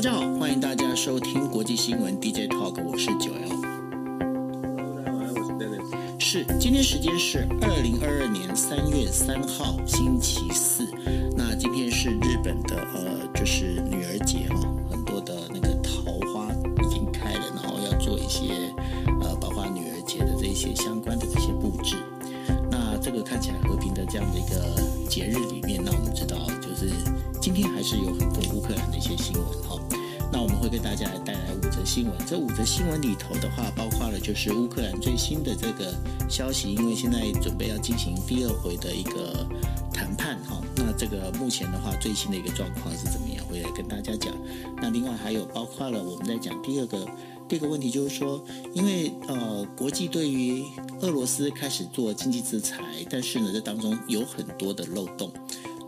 [0.00, 3.60] 大家好，欢迎大家收听国际新闻 DJ Talk，我是九 L。
[4.96, 6.18] 大家好，我是 Dennis。
[6.18, 10.90] 是，今天时间是二零二二年三月三号，星期四。
[11.36, 16.48] 那今天是日本的呃，就是女儿节哦，很多的那个桃花
[16.82, 18.54] 已经开了，然后要做一些
[19.20, 21.96] 呃，包括女儿节的这些相关的这些布置。
[22.70, 24.80] 那这个看起来和平的这样的一个
[25.10, 26.90] 节日里面，那我们知道就是
[27.38, 29.78] 今天还是有很多乌克兰的一些新闻哈。
[30.32, 32.14] 那我们会给大家来带来五则新闻。
[32.26, 35.94] 这五则新闻里头的话，包括了就是乌克兰最新的这个
[36.28, 39.46] 消息，因为现在准备要进行第二回的一个
[39.92, 40.60] 谈判哈。
[40.76, 43.44] 那这个目前的话，最新的一个状况是怎么样？
[43.46, 44.32] 会来跟大家讲。
[44.80, 47.06] 那另外还有包括了我们在讲第二个
[47.48, 48.42] 第二个问题，就是说，
[48.72, 50.64] 因为呃国际对于
[51.00, 55.30] 俄罗斯开始做经济制裁，但是呢这当中有很多的漏洞。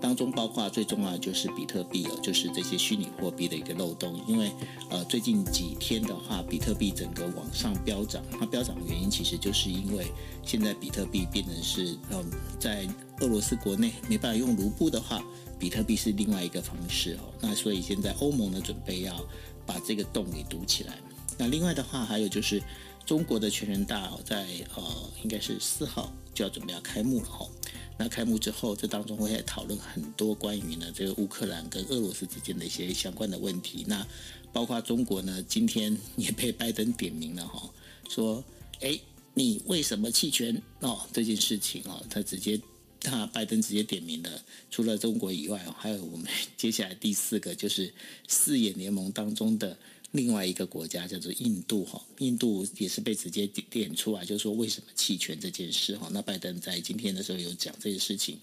[0.02, 4.20] 当中包括最重要的就是比特币哦，就是这些虚拟货币的一个漏洞。
[4.26, 4.50] 因为
[4.90, 10.10] 呃最近几天的话，比特币整个往上飙涨，它飙涨的原因其实就是因为
[10.44, 12.22] 现在比特币变成是呃
[12.58, 12.86] 在
[13.20, 15.22] 俄罗斯国内没办法用卢布的话，
[15.56, 17.32] 比特币是另外一个方式哦。
[17.40, 19.24] 那所以现在欧盟呢准备要
[19.64, 20.98] 把这个洞给堵起来。
[21.38, 22.60] 那另外的话还有就是
[23.06, 24.82] 中国的全人大，在呃
[25.22, 27.48] 应该是四号就要准备要开幕了哦。
[28.02, 33.84] 那开幕之后，这当中会讨论很多关于呢这个乌克兰跟俄罗斯之间的一些相关的问题。
[33.86, 34.04] 那
[34.52, 37.70] 包括中国呢，今天 也被拜登点名了哈，
[38.08, 38.42] 说，
[38.80, 38.98] 哎，
[39.34, 41.06] 你为什么弃权哦？
[41.12, 42.60] 这件事情哦，他直接，
[42.98, 44.42] 他拜登直接点名了。
[44.68, 46.26] 除了中国以外，还有我们
[46.58, 47.94] 接下来第四个就是
[48.26, 49.78] 四眼联盟当中的。
[50.12, 56.08] 另外一个国家叫做印度哈，印度也是被直接点出来，就是说为什么弃权这件事哈。
[56.12, 58.38] 那拜登在今天的时候有讲这件事情。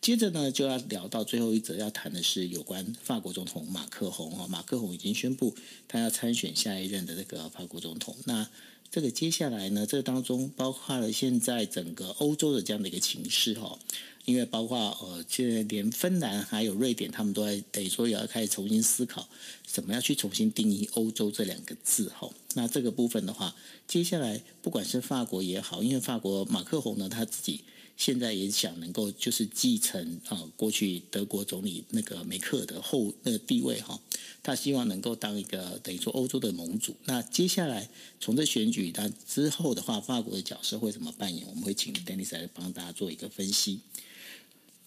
[0.00, 4.46] 接着呢，就要聊到最后一则要谈的是有关法国总统马克宏哈。
[4.48, 5.54] 马克宏已经宣布
[5.86, 8.16] 他要参选下一任的这个法国总统。
[8.24, 8.48] 那
[8.90, 13.78] 这个接下来呢，这当中包括了现在整个欧洲的这样的一个情势哈。
[14.26, 19.26] 因为包括呃，现在连芬兰还有瑞典，他们都在等于说也要开始重新思考，
[19.64, 22.28] 怎么样去重新定义“欧洲”这两个字哈。
[22.54, 23.56] 那这个部分的话，
[23.88, 27.64] 接下来不管是法国也好，因为法国马克宏呢，他自己
[28.00, 34.00] 现在也想能够就是继承啊过去德国总理那个梅克的后那个地位哈，
[34.42, 36.96] 他希望能够当一个等于说欧洲的盟主。
[37.04, 41.46] 那接下来从这选举他之后的话，法国的角色会怎么扮演？
[41.46, 43.80] 我们会请 Dennis 来帮大家做一个分析。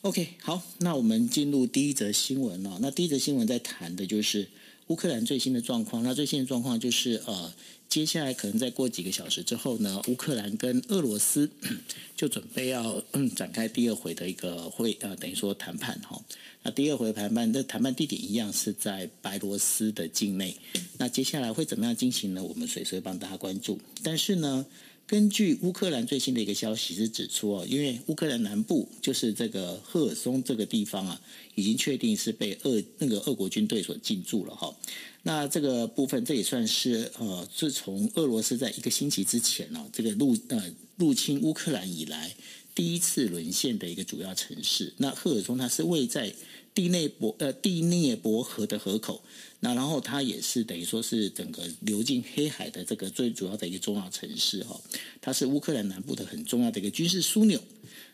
[0.02, 2.80] OK，好，那我们进入第一则新闻哦。
[2.82, 4.50] 那第一则新闻在谈的就是
[4.88, 6.02] 乌克兰最新的状况。
[6.02, 7.54] 那最新的状况就是，呃，
[7.94, 11.48] 接下来可能再过几个小时之后呢，乌克兰跟俄罗斯
[12.18, 13.00] 就准备要
[13.36, 16.20] 展开第二回的一个会，呃，等于说谈判哈。
[16.64, 20.58] 那第二回谈判，那谈判地点一样是在白罗斯的境内。
[20.98, 22.44] 那接下来会怎么样进行呢？
[22.44, 23.80] 我们随时会帮大家关注。
[24.02, 24.66] 但是呢，
[25.06, 31.22] 根据乌克兰最新的一个消息是指出哦，因为乌克兰南部就是这个赫尔松这个地方啊，
[31.54, 34.76] 已经确定是被俄那个俄国军队所进驻了哈。
[35.24, 42.36] 那这个部分这也算是呃，自从俄罗斯在一个星期之前呢，这个入呃入侵乌克兰以来
[42.76, 44.94] 第一次沦陷的一个主要城市。
[44.98, 46.34] 那赫尔松它是位在
[46.74, 49.24] 第内伯呃第聂伯河的河口。
[49.62, 54.78] 那然后它也是等于说是整个流进黑海的这个最主要的一个重要城市哈，
[55.22, 57.58] 它是乌克兰南部的很重要的一个军事枢纽。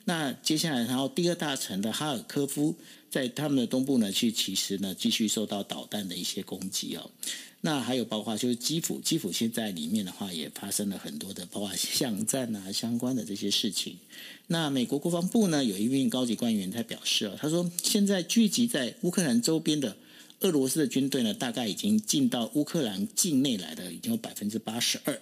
[0.05, 2.75] 那接下来，然后第二大城的哈尔科夫，
[3.09, 7.09] 在他们的东部呢，去其实呢继续受到导弹的一些攻击哦。
[7.61, 13.97] 那还有包括就是基辅，基辅现在里面的话也发生了很多的包括巷战啊相关的这些事情。
[14.47, 19.97] 那美国国防部呢有一名高级官员他表示哦，他说现在聚集在乌克兰周边的。
[20.41, 25.21] 俄罗斯的军队呢，大概已经进到乌克兰境内来的已经有百分之八十二。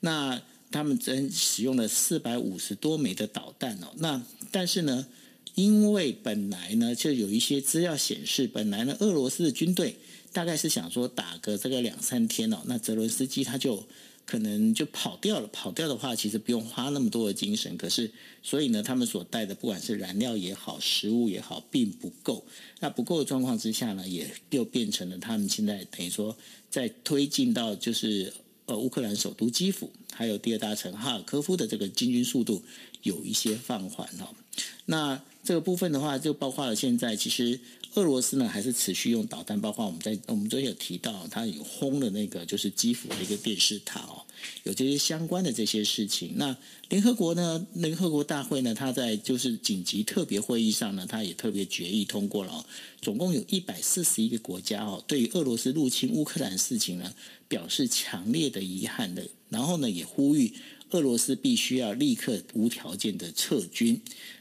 [0.00, 0.42] 那
[0.72, 3.92] 他们真使用了四百五十多枚的导弹哦。
[3.98, 4.20] 那
[4.50, 5.06] 但是呢，
[5.54, 9.96] 因为本来呢就有一些资料显示，本来呢俄罗斯的军队
[10.32, 12.58] 大概是想说打个这个两三天哦。
[12.66, 13.84] 那泽伦斯基他就。
[14.26, 15.48] 可能就跑掉了。
[15.48, 17.76] 跑掉的话，其实不用花那么多的精神。
[17.76, 18.12] 可是，
[18.44, 22.44] 所以呢，他们所带的不管是燃料也好，食物也好，并不够。
[22.78, 26.36] 那不够的状况之下呢，也又变成了他们现在等于说，
[26.70, 28.32] 在推进到就是
[28.66, 32.62] 呃乌克兰首都基辅，还有第二大城哈尔科夫的这个进军速度
[33.02, 34.32] 有一些放缓哈。
[34.84, 35.20] 那
[35.50, 37.58] 这个部分的话，就包括了现在其实。
[37.94, 44.22] 俄罗斯呢，还是持续用导弹，包括我们在我们昨天有提到，它有轰了那个就是基辅的一个电视塔哦，
[44.62, 46.34] 有这些相关的这些事情。
[46.36, 46.56] 那
[46.88, 52.64] 联合国呢，联合国大会呢，它在就是紧急特别会议上呢，它也特别决议通过了，
[53.02, 57.12] 总共有一百四十一个国家哦，对于俄罗斯入侵乌克兰事情呢，
[57.48, 60.52] 表示强烈的遗憾的，然后呢，也呼吁。
[60.92, 64.00] 俄罗斯必须要立刻无条件的撤军。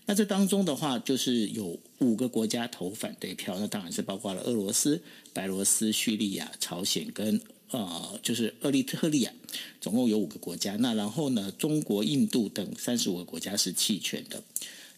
[0.09, 4.99] 那这当中的话，就是有五个国家投反对票，那当然是包括了俄罗斯、
[5.33, 7.39] 白罗斯、叙利亚、朝鲜跟
[7.69, 9.31] 呃，就是厄立特利亚，
[9.79, 10.75] 总共有五个国家。
[10.77, 14.41] 那然后呢，中国、印度等三十五个国家是弃权的。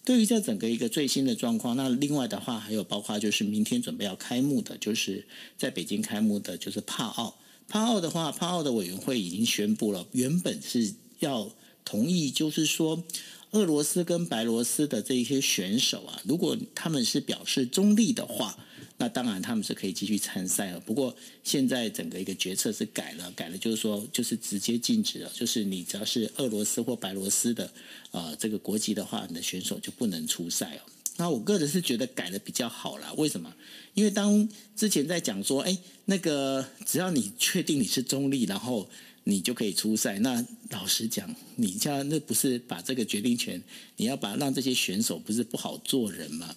[0.06, 5.26] 对于这整个一个最新的状况，那另外的话还有包括就是明天准备要开幕的，就是
[5.58, 7.38] 在北京开幕的，就是帕奥。
[7.68, 10.94] 帕奥的话，帕奥的委员会已经宣布了，原本是。
[11.20, 11.52] 要
[11.86, 13.04] 同意，就是说，
[13.52, 18.58] 俄罗斯跟白罗斯的这些选手啊，如果他们是表示中立的话，
[18.98, 20.80] 那当然他们是可以继续参赛了。
[20.80, 21.14] 不过
[21.44, 27.66] 现在整个一个决策是改了，改了就是说，就是直接禁止了，就是你只要是俄罗斯或白罗斯的
[28.12, 30.90] 啊、呃、这个国籍的话，你的选手就不能出赛哦。
[31.18, 33.12] 那我个人是觉得改的比较好啦。
[33.18, 33.54] 为什么？
[33.94, 38.90] 因为当之前在讲说，哎，那个只要你确定你是中立，然后。
[39.24, 40.20] 你就可以出赛。
[40.20, 43.62] 那老实讲，你这样那不是把这个决定权，
[43.98, 46.56] 你要把让这些选手不是不好做人吗？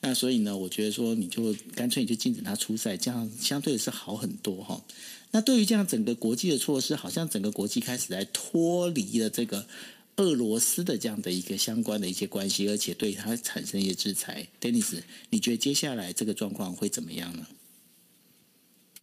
[0.00, 4.82] 那所以呢，我觉得说你就干脆你就禁止他出赛，这样相对是好很多哈。
[5.30, 9.66] 那对于这样整个国际的措施，好像整个国际开始在脱离了这个
[10.16, 14.46] 俄罗斯的这样的一个相关的一些关系，而且对他产生一些制裁。
[14.60, 15.00] Dennis，
[15.30, 17.46] 你觉得接下来这个状况会怎么样呢？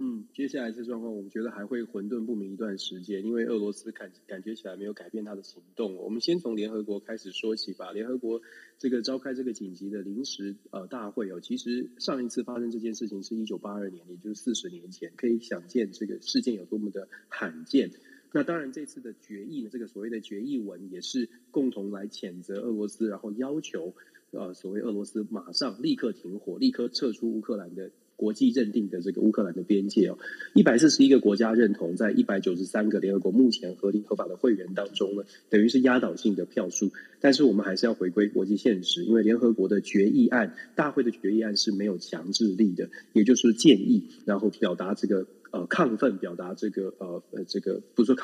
[0.02, 5.94] 嗯，接下来这状况，我们觉得还会混沌不明一段时间，因为俄罗斯感感觉起来没有改变他的行动。
[5.98, 7.92] 我们先从联合国开始说起吧。
[7.92, 8.42] 联合国
[8.78, 17.92] 这个召开这个紧急的临时呃大会哦，其实上一次发生这件事情是一九八二年，也就是四十年前，可以想见这个事件有多么的罕见。
[18.32, 23.94] 那当然，这次的决议呢，这个所谓的决议文也是共同来谴责俄罗斯，然后要求
[24.32, 27.92] 呃所谓俄罗斯马上立刻停火，立刻撤出乌克兰的。
[28.20, 30.18] 国际认定的这个乌克兰的边界哦，
[30.54, 36.92] 一百四十一个国家认同，在一百九十三个联合国目前合理合法的会员当中呢，等于是压倒性的票数。
[37.22, 48.16] 但是我们还是要回归国际现实，因为联合国的决议案，大会的决议案是没有强制力的，也就是建议，然后表达这个呃亢奋，表达这个呃呃这个不是说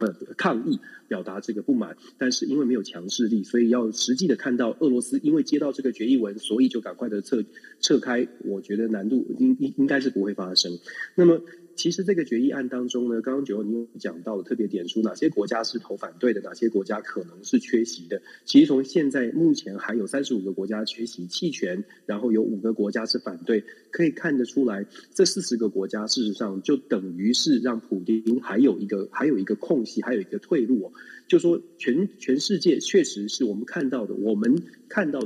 [0.00, 0.14] 呃。
[0.36, 7.44] 抗议表达这个不满，但是因为没有强制力，所以要实际的看到俄罗斯因为接到这个决议文，所以就赶快的撤
[7.80, 8.26] 撤开。
[8.40, 10.78] 我觉得难度应应应该是不会发生。
[11.14, 11.40] 那么。
[11.76, 18.20] 其实这个决议案当中呢，刚刚九欧你有讲到的特别点出哪些国家是投反对的，哪些国家可能是缺席的。
[18.44, 24.84] 其实从现在目前还有三十五个国家缺席弃权，然后有五个国家是反对，可以看得出来，
[25.14, 30.92] 这四十个国家事实上就等于是让普丁还有一个还有一个空隙，还有一个退路哦。
[31.28, 35.20] 就说全全世界确实是我们看到的，我们看到。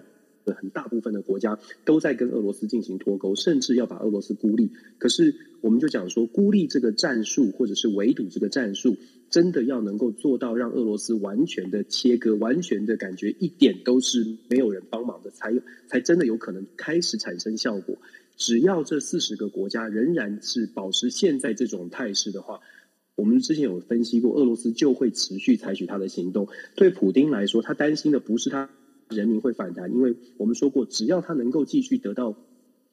[0.53, 4.71] 很大部分的国家都在跟俄罗斯进行脱钩，甚至要把俄罗斯孤立。
[4.99, 8.97] 可是，我们就讲说，孤立这个战术，或者是围堵这个战术，
[9.31, 15.55] 真的要能够做到让俄罗斯完全的切割，完全的感觉一点都是没有人帮忙的，才
[15.87, 17.97] 才真的有可能开始产生效果。
[18.37, 22.61] 只要这四十个国家仍然是保持现在这种态势的话，
[23.15, 26.49] 我们之前有分析过，俄罗斯就会持续采取他的行动。
[26.75, 28.69] 对普丁来说，他担心的不是他。
[29.15, 32.37] 人民会反弹，因为我们说过，只要他能够继续得到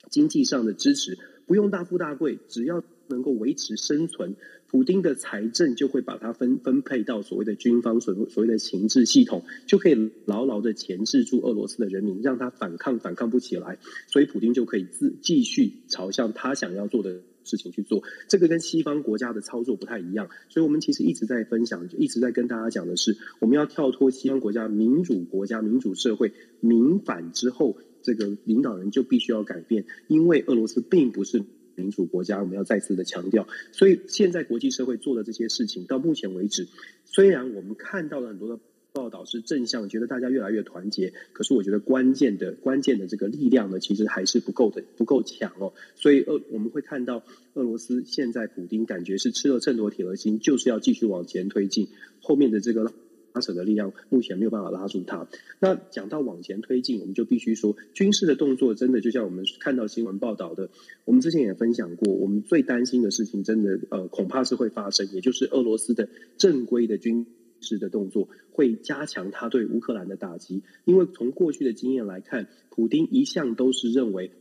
[0.10, 4.36] 经济上的支持，不用大富大贵，只要能够维持生存，
[4.68, 31.44] 普丁的财政就会把它分分配到所谓的军方所所谓的情治系统，就可以牢牢的钳制住俄罗斯的人民，让他反抗反抗不起来，所以普丁就可以自继续朝向他想要做的事情去做，这个跟西方国家的操作不太一样，所以我们其实一直在分享，就一直在跟大家讲的是，我们要跳脱西方国家民主国家民主社会民反之后，这个领导人就必须要改变，因为俄罗斯并不是
[31.76, 33.48] 民主国家，我们要再次的强调。
[33.72, 36.68] 所以现在国际社会做的这些事情，到目前为止，
[37.06, 38.60] 虽然我们看到了很多的。
[38.94, 41.14] 报道是正向，觉得大家越来越团结。
[41.32, 45.74] 可是我觉得关键的关键的这个力量呢，其实还是不够的，不够强哦。
[45.96, 51.88] 所以俄我们会看到俄罗斯现在普丁感觉是吃了秤砣铁了心，就是要继续往前推进。
[52.22, 52.92] 后面的这个
[53.34, 55.26] 拉扯的力量目前没有办法拉住他。
[55.60, 60.70] 那讲到往前推进，我们就必须说军事的动作真的就像我们看到新闻报道的，
[61.06, 67.26] 我们之前也分享过，我们最担心的事情真的呃恐怕是会发生，也就是俄罗斯的正规的军。
[67.62, 70.64] 事的动作，会加强他对乌克兰的打击。
[70.84, 74.32] 因为从过去的经验来看，普丁一向都是认为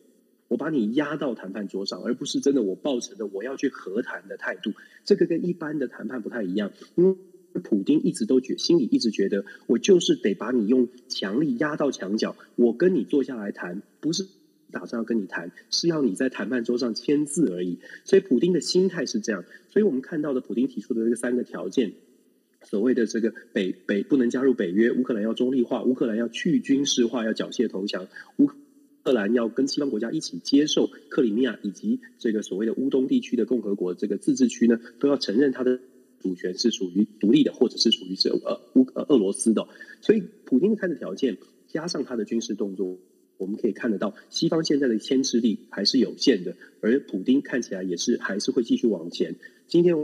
[0.48, 4.72] 我把你压到谈判桌上，而不是真的我抱持的我要去和谈的态度。
[5.04, 7.16] 这个跟一般的谈判不太一样，因为
[7.62, 14.26] 普丁一直都觉心里一直觉得，我就是得把你用强力压到墙角，我跟你坐下来谈，不是。
[14.72, 17.80] 打算要跟你谈，是要你在谈判桌上签字而已。
[18.04, 19.44] 所以，普丁的心态是这样。
[19.68, 21.92] 所以我们看到的普丁提出的这三个条件，
[22.62, 28.46] 所谓的这个北北不能加入北约，乌克兰要中立化，乌克兰要去军事化，要缴械投降，乌
[29.02, 35.80] 克兰要跟西方国家一起接受克里米亚以及这个所谓的乌东地区的共和国这个自治区呢，都要承认它的
[36.20, 39.66] 主权是属于独立的，或者是属于这呃乌呃俄罗斯的。
[40.00, 42.98] 所以，普丁的三个条件加上他的军事动作。
[43.38, 49.34] 我们可以看得到，西方现在的牵制力还是有限的，而普丁看起来也是还是会继续往前。
[49.66, 49.96] 今天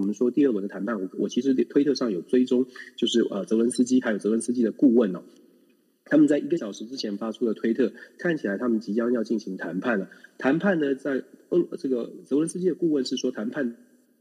[0.00, 2.64] 我们说第二轮的谈判，我我其实推特上有追踪，
[2.96, 5.22] 就是呃泽伦斯基还有泽伦斯基的顾问哦，
[6.06, 10.08] 他们在一个小时之前发出的推特，看起来他们即将要进行谈判了。
[10.38, 13.76] 谈判呢，在呃这个泽伦斯基的顾问是说，谈判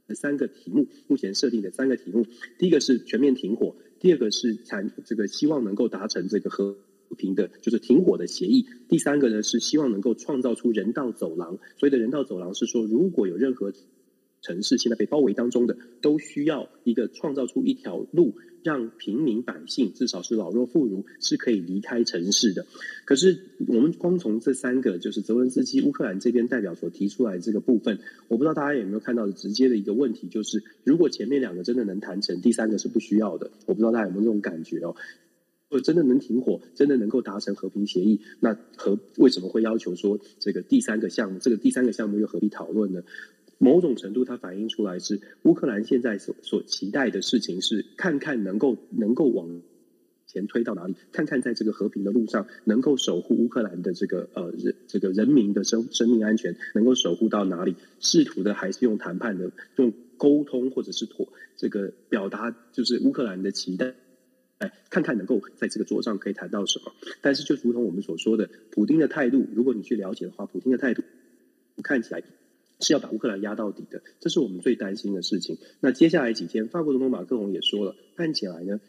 [0.09, 2.25] 三个题目，目前设定的三个题目，
[2.57, 6.75] 第一个是全面停火，第二个是谈这个希望能够达成这个和。
[7.09, 8.67] 和平的，就是停火的协议。
[8.88, 11.57] 第三个呢，是希望能够创造出人道走廊。
[11.75, 13.74] 所谓的人道走廊是说，如果有任何
[14.41, 22.65] 城市现在被包围当中的，都需要一个创造出一条路，让平民百姓，至少是老弱妇孺，是可以离开城市的。
[23.05, 33.51] 可是我们光从这三个，就是泽文斯基乌克兰这边代表所提出来这个部分，我不知道大家有没有看到的直接的一个问题，就是如果前面两个真的能谈成，第三个是不需要的。
[33.65, 34.96] 我不知道大家有没有这种感觉哦。
[35.69, 43.03] 如果真的能停火，真的能够达成和平协议，那和为什么会要求说这个第三个项目，这个第三个项目又何必讨论呢？
[43.59, 49.61] 某种程度，它反映出来是乌克兰现在所所期待的事情是，看看能够能够往
[50.25, 57.75] 前推到哪里，看看在这个和平的路上能够守护乌克兰的这个呃人这个人民的生生命安全，能够守护到哪里？
[57.99, 63.93] 试图的还是用谈判的用沟通或者是妥这个表达，就是乌克兰的期待。
[64.59, 66.91] 哎，看看能够在这个桌上可以谈到什么。
[67.21, 71.01] 但是，就如同我们所说的，普丁的态度，如果你去了解的话，普丁的态度
[71.81, 72.21] 看起来
[72.79, 75.57] 是要把乌克兰压到底的，这是我们最担心的事情。
[75.79, 78.79] 那接下来几天，法国总统马克龙也说了，看起来呢，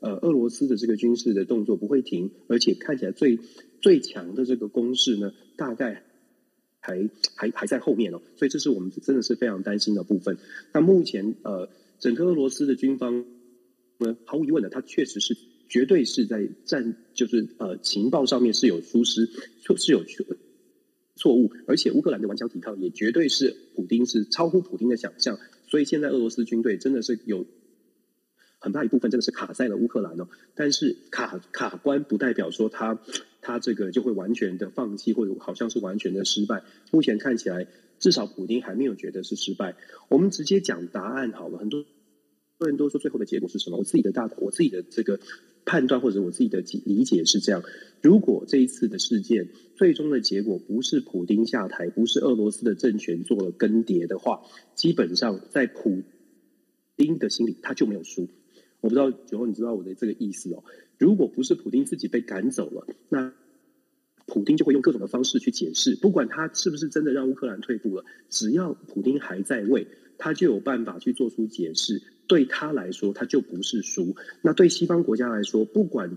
[0.00, 3.38] 呃，俄罗斯的这个军事的动作不会停，而且看起来最
[3.80, 6.04] 最强的这个攻势呢，大概
[6.80, 8.20] 还还还在后面哦。
[8.36, 10.38] 所以，这是我们真的是非常担心的部分。
[10.72, 13.24] 那目前，呃，整个俄罗斯的军方。
[14.24, 15.36] 毫无疑问的，他确实是
[15.68, 19.28] 绝对是在战，就是呃情报上面是有疏失，
[19.76, 20.24] 是有缺
[21.20, 27.44] 错误，而且乌克兰的顽强抵抗也绝对是普丁是超乎普丁的想象，所以现在俄罗斯军队真的是有
[28.58, 32.98] 很大一部分真的是卡在了乌克兰哦，但是卡卡关不代表说他
[33.42, 37.66] 他这个就会完全的放弃或者好像是完全的失败，目前看起来
[37.98, 39.76] 至少普丁还没有觉得是失败，
[40.08, 41.84] 我们直接讲答案好了，很多。
[42.60, 43.78] 很多人都说最后的结果是什么？
[43.78, 45.18] 我自己的大，我自己的这个
[45.64, 47.62] 判断或者我自己的理解是这样：
[48.02, 54.42] 如果这一次的事件最终的结果不是普丁下台，不是俄罗斯的政权做了更迭的话，
[54.74, 56.02] 基本上在普
[56.98, 58.28] 丁的心里他就没有输。
[58.82, 60.62] 我不知道九号你知道我的这个意思哦？
[60.98, 63.32] 如果不是普丁自己被赶走了，那
[64.26, 69.86] 普丁就会用各种的方式去解释，不管他是不是真的让乌克兰退步了，只要普丁还在位，
[70.18, 72.02] 他就有办法去做出解释。
[72.30, 74.14] 对他来说，他就不是输。
[74.40, 76.16] 那对西方国家来说，不管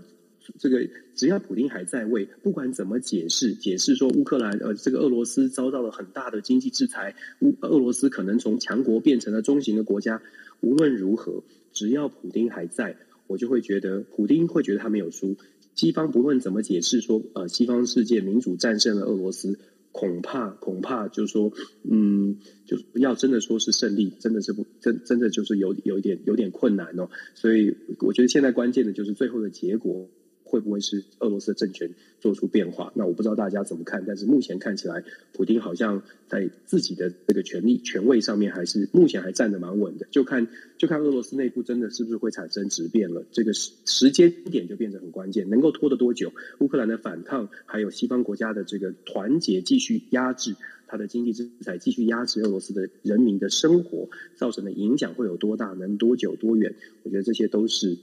[0.60, 10.22] 这个，只要普丁还在位，不管怎么解释，解释说乌克兰呃，这个俄罗斯遭到了很大的经济制裁，乌俄罗斯可能从强国变成了中型的国家。
[10.60, 11.42] 无论如何，
[11.72, 15.36] 只要普丁还在，我就会觉得普丁会觉得他没有输。
[15.74, 19.58] 西方不论怎么解释说，呃，西方世界民主战胜了俄罗斯。
[19.94, 21.52] 恐怕恐怕就是说，
[21.88, 27.08] 嗯，就是要真的说是胜利，真的是不真真的就是有有一点有点困难哦。
[27.34, 30.10] 所以我觉得现在关键的就是最后的结果。
[30.44, 32.92] 会不会是俄罗斯的政权做出变化？
[32.94, 40.06] 那我不知道大家怎么看，但是目前看起来，普丁好像在自己的这个权力权位上面，还是目前还站得蛮稳的。
[40.10, 40.46] 就看
[40.78, 46.32] 就看俄罗斯内部真的是不是会产生质变了，这个时时间点就变得很关键，能够拖得多久？
[46.60, 50.54] 乌克兰的反抗，还有西方国家的这个团结，继续压制
[50.86, 55.66] 它的经济制裁，继续压制俄罗斯的人民的生活，造成的影响会有多大？
[55.72, 56.74] 能多久多远？
[57.02, 57.98] 我觉得这些都是。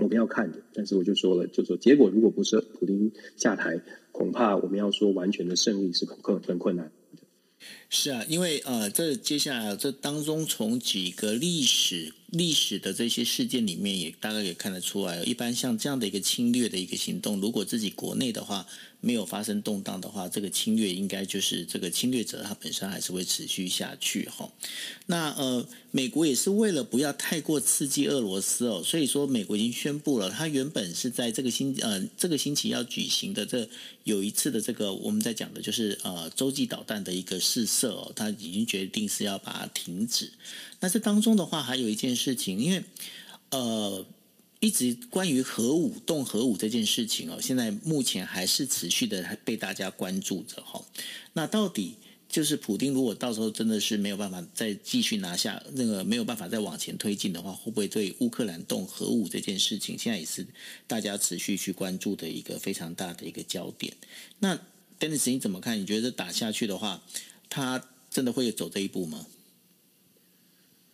[0.00, 3.80] 我们要看的，但是我就说了，就说结果如果不是普丁下台，
[4.12, 6.90] 恐怕我们要说完全的胜利是很很困难。
[7.92, 18.64] 是啊，因为呃，这接下来这当中从几个历史历史的这些事件里面，也大概也看得出来，一般像这样的一个侵略的一个行动，如果自己国内的话
[19.00, 24.48] 没有发生动荡的话，这个侵略应该就是这个侵略者他本身还是会持续下去哈。
[25.06, 33.68] 那呃，美国也是为了不要太过刺激俄罗斯哦，所以说美国已经宣布了，他原本是在这个星呃这个星期要举行的这
[34.04, 40.32] 有一次的这个我们在讲的就是呃洲际导弹的一个试射哦，他已经决定是要把它停止。
[40.80, 42.84] 那这当中的话，还有一件事情，因为
[43.50, 44.04] 呃，
[44.60, 50.84] 一直关于核武动核武这件事情哦，现在目前还是持续的被大家关注着哈。
[51.32, 51.94] 那到底
[52.28, 60.46] 就是普丁如果到时候真的是没有办法再继续拿下那个没有办法再往前推进的话，会不会对乌克兰动核武这件事情，现在也是
[60.86, 63.94] 大家持续去关注的一个非常大的一个焦点。
[64.38, 64.56] 那
[65.00, 65.80] Dennis 你怎么看？
[65.80, 67.02] 你觉得打下去的话，
[67.50, 69.26] 他真的会走这一步吗？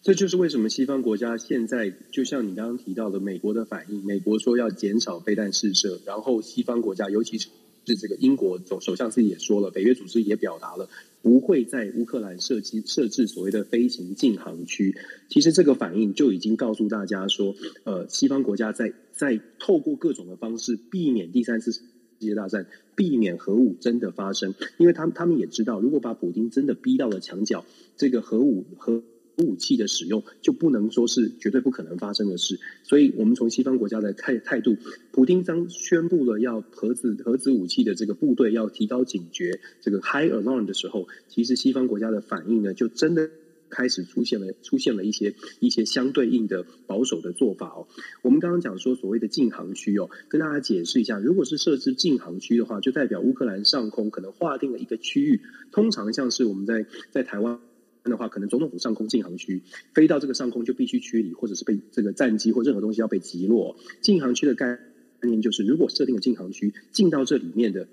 [0.02, 7.48] 这就是为什么西方国家现在就像你刚刚提到的，美国的反应，美国说要减少飞弹试射，然后西方国家，尤其是
[7.84, 10.88] 这个英国总首相自己也说了，北约组织也表达了
[11.22, 14.96] 不会在乌克兰设计设置所谓的飞行禁航区。
[15.28, 21.82] 其实这个反应就已经告诉大家说，呃，西方国家在在透过各种的方式避免第三次
[22.18, 27.64] 世界大战，避免核武真的发生，因为他们他们也知道，如果把普丁真的逼到了墙角，
[27.96, 29.02] 这个核武核。
[29.38, 34.78] 武器的使用就不能说是绝对不可能发生的事，所以我们从西方国家的态态度，
[35.12, 43.28] 普丁当宣布了要核子核子武器的这个部队要提高警觉，这个 high alarm 的时候，其实西方国家的反应呢，就真的
[43.76, 47.86] 开始出现了出现了一些一些相对应的保守的做法哦。
[48.22, 55.42] 我们刚刚讲说所谓的禁航区哦，跟大家解释一下，如果是设置禁航区的话，就代表乌克兰上空可能划定了一个区域，
[55.72, 57.60] 通常像是我们在在台湾。
[58.08, 63.76] 的话，可能总统府上空禁航区，飞到这个上空就必须驱离，或者是被这个战机或任何东西要被击落。
[64.00, 64.78] 禁航区的概
[65.22, 67.88] 念就是，如果设定了禁航区，进到这里面的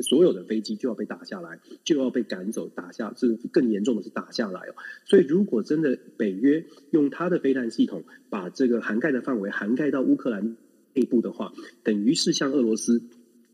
[0.00, 4.74] 所有的飞机就要被打下来，就要被赶走，打下，这更严重的是打下来哦。
[5.04, 10.56] 所以，如果真的北约用它的飞弹系统把这个涵盖的范围涵盖到乌克兰
[10.94, 13.02] 内部的话，等于是向俄罗斯。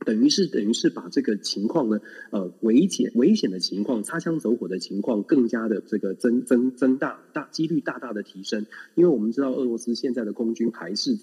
[0.05, 1.99] 等于是等于是把这个情况呢，
[2.31, 8.67] 呃，危险危险的情况，擦枪走火的情况，更加的这个增增增大大几率大大的提升。
[8.97, 11.17] 因为我们知道俄罗斯现在的空军还是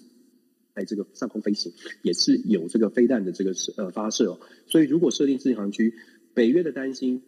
[0.74, 4.40] 在这个上空飞行，也是有这个飞弹的这个呃发射哦。
[4.66, 5.94] 所以如果设定禁航区，
[6.34, 7.22] 北约的担心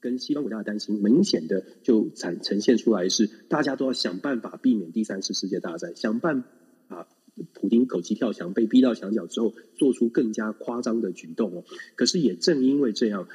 [0.00, 6.42] 跟西方国家的担心，明显的就产呈现出来是，大家都要想办法避免第三次世界大战，想办
[6.88, 7.08] 法。
[7.52, 11.64] 普丁狗急跳墙，被逼到墙角之后，做出更加夸张的举动哦。
[11.94, 13.28] 可是也正因为这样，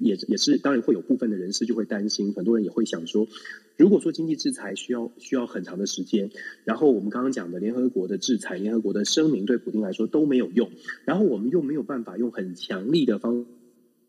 [0.00, 3.26] 也也是当然会有部分的人士就会担心，很多人也会想说，
[3.76, 6.30] 如果说经济制裁需要需要很长的时间，
[6.64, 10.70] 然后我们刚刚讲的联合国的制裁、联合国的声明对普丁来说都没有用，
[11.04, 13.46] 然后我们又没有办法用很强力的方。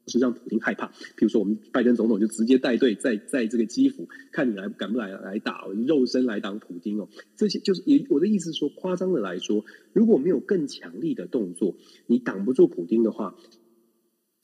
[0.08, 7.08] 式让普丁害怕，比如说我们拜登总统就直接带队在在这个基辅，看你来敢不来来打，肉身来挡普丁哦。
[7.38, 11.76] 这些就是也我的意思是说，夸张的来说，如果没有更强力的动作，
[12.08, 13.36] 你挡不住普丁的话，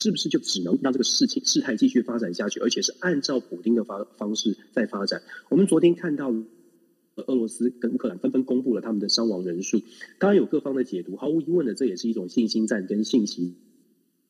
[0.00, 5.22] 是不是就只能让这个事情事态继续发展下去，而且是按照普丁的方方式在发展？
[5.48, 6.32] 我们昨天看到
[7.16, 9.82] 俄罗斯跟乌克兰纷纷公布了他们的伤亡人数，
[10.18, 13.54] 当然有各方的解读，毫无疑问的，这也是一种信心战跟信息。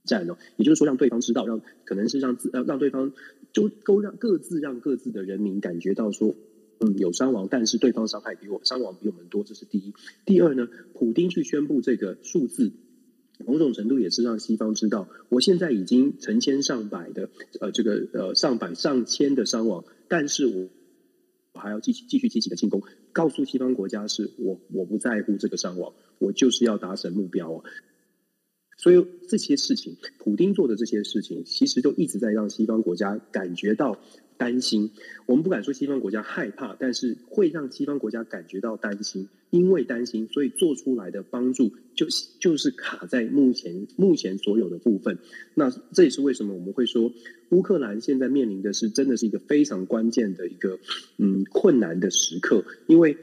[0.05, 3.13] 战哦，也就是说，让对方知道，让可能是让自呃让对方
[3.53, 6.35] 就都让各自让各自的人民感觉到说，
[6.81, 9.93] 嗯，有伤亡，但是对方伤害比我伤亡比我们多，这是第一。
[10.25, 12.73] 第二呢，普丁去宣布这个数字，
[13.47, 20.69] 某种程度也是让西方知道，我现在已经成千上百的呃这个呃上百上千的伤亡，但是我
[21.53, 27.65] 我还要继续继续积极的进攻，告诉西方国家是我我不在乎这个伤亡，我就是要达成目标哦。
[28.77, 33.99] 所以这些事情，普丁做的这些事情，其实都一直在让西方国家感觉到
[34.39, 34.93] 担心。
[35.27, 39.29] 我们不敢说西方国家害怕，但是会让西方国家感觉到担心。
[39.51, 42.07] 因为担心，所以做出来的帮助就
[42.39, 45.19] 就是卡在目前目前所有的部分。
[45.55, 47.13] 那这也是为什么我们会说，
[47.51, 50.79] 乌克兰现在面临的是真的是一个非常关键的一个
[51.17, 53.17] 嗯困难的时刻，因为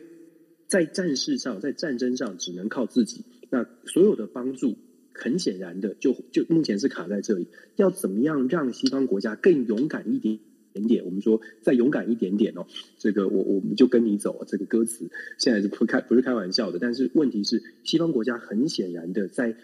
[0.67, 3.23] 在战事上，在战争上只能靠自己。
[3.49, 4.75] 那所有的帮助。
[5.17, 7.47] 很显然的，就就目前是卡在这里。
[7.77, 10.39] 要怎么样让西方国家更勇敢一点
[10.75, 11.05] 点点？
[11.05, 12.65] 我们说再勇敢一点点哦。
[12.97, 14.43] 这个我我们就跟你走。
[14.45, 19.55] 这个歌词现在是不开不是开玩笑的，但是问题是，西方国家很显然的在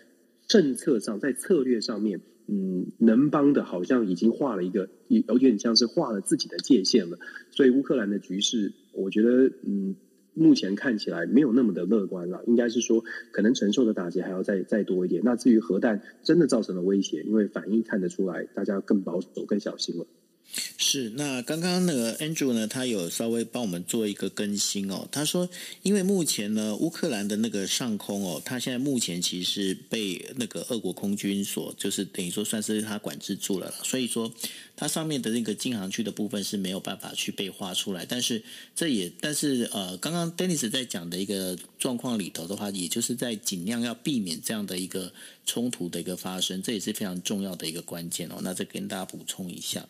[0.48, 7.20] 政策上，在策略上面，嗯，能帮的好像已经画了一个，有点像是画了自己的界限了。
[7.52, 9.96] 所以乌克兰的局势，我觉得，嗯，
[10.34, 12.44] 目前看起来没有那么的乐观了。
[12.48, 15.22] 应该是说，可能承受的打击还要再再多一点。
[15.26, 20.06] 那至于核弹真的造成了威胁，因为反应看得出来，大家更保守、更小心了。
[20.78, 25.08] 是，那刚刚那个 Andrew 呢，他有稍微帮我们做一个更新哦。
[25.12, 25.50] 他说，
[25.84, 34.32] 因为目前呢，乌克兰的那个上空哦，他现在目前其实被那个俄国空军所，就是等于说算是他管制住了，所以说
[34.76, 38.06] 它上面的那个禁航区的部分是没有办法去被画出来。
[38.06, 38.44] 但是
[38.76, 45.14] 这也，但是呃，刚刚 Dennis 在讲的一个状况里头的话，也就是在尽量要避免这样的一个
[45.46, 48.40] 冲突的一个发生，这也是非常重要的一个关键哦。
[48.42, 49.88] 那再跟大家补充一下。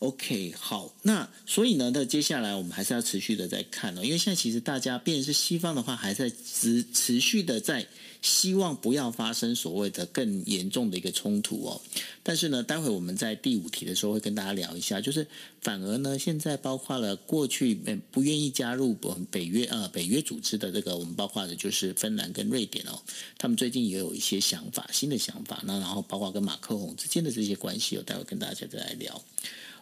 [0.00, 7.86] OK，好，那所以呢，那接下来我们还是要持续的在看哦，因为现在其实大家，便是西方的话，还在持持续的在
[8.22, 11.78] 希望不要发生所谓的更严重的一个冲突哦。
[12.22, 15.26] 但是呢，待会我们在第五题的时候会跟大家聊一下，就是
[15.60, 17.74] 反而呢，现在包括了过去
[18.10, 18.96] 不愿意加入
[19.30, 22.98] 北约呃北约组织的这个，我们包括的就是芬兰跟瑞典哦，
[23.36, 29.22] 他们最近也有一些想法，新的想法，那然后包括跟马克宏之间的这些关系，我待会跟大家再来聊。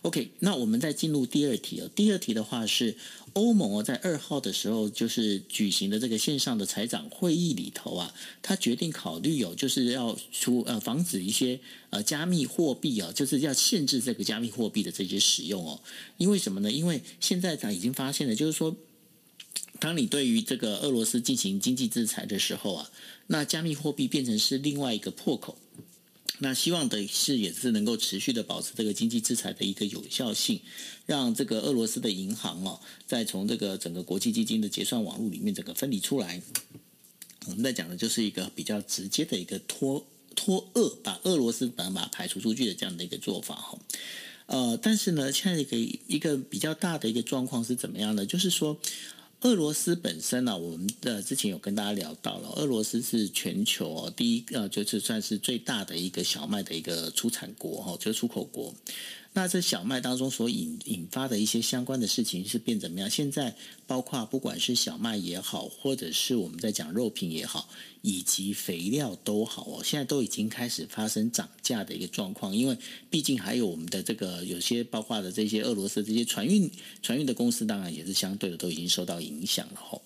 [0.03, 1.91] OK，那我们再进入第二题哦。
[1.95, 2.97] 第二题的话是
[3.33, 11.59] 欧盟哦，在二号的时候就是举行的这个线上的财长会议里头啊，他决定考虑有就是要出呃防止一些
[11.91, 15.81] 呃加密货币啊，就是要限制这个加密货币的这些使用哦。
[16.17, 16.71] 因为什么呢？
[16.71, 18.77] 因为现在他已经发现了，就是说，
[19.81, 22.91] 当你对于这个俄罗斯进行经济制裁的时候啊，
[23.27, 25.59] 那加密货币变成是另外一个破口。
[26.41, 30.61] 那希望的是也是能够持续的保持这个经济制裁的一个有效性，
[31.05, 36.41] 让这个俄罗斯的银行哦，再从这个整个国际基金的结算网络里面整个分离出来。
[37.47, 43.79] 我们在讲的就是一个比较直接的一个脱脱俄，把俄罗斯把它排除出去的这样的一个做法哈。
[44.47, 48.25] 呃，但是呢，现在一个一个比较大的一个状况是怎么样的？
[48.25, 48.79] 就是说。
[49.43, 58.75] 俄罗斯本身呢、我们的之前有跟大家聊到了，俄罗斯是全球、第一个，就是算是最大的一个小麦的一个出产国哈，就是出口国。
[59.35, 63.09] 那这小麦当中所引引发的一些相关的事情是变怎么样？
[63.09, 63.55] 现在
[63.87, 67.69] 包括不管是小麦也好，或者是我们在讲肉品也好，
[68.03, 72.57] 以及肥料都好哦，现在都已经开始发生涨价的一个状况。
[72.57, 72.77] 因为
[73.09, 76.69] 毕竟还有我们的这个有些包括的这些俄罗斯这些船运
[77.01, 80.03] 船运的公司，当然也是相对的都已经受到影响了吼。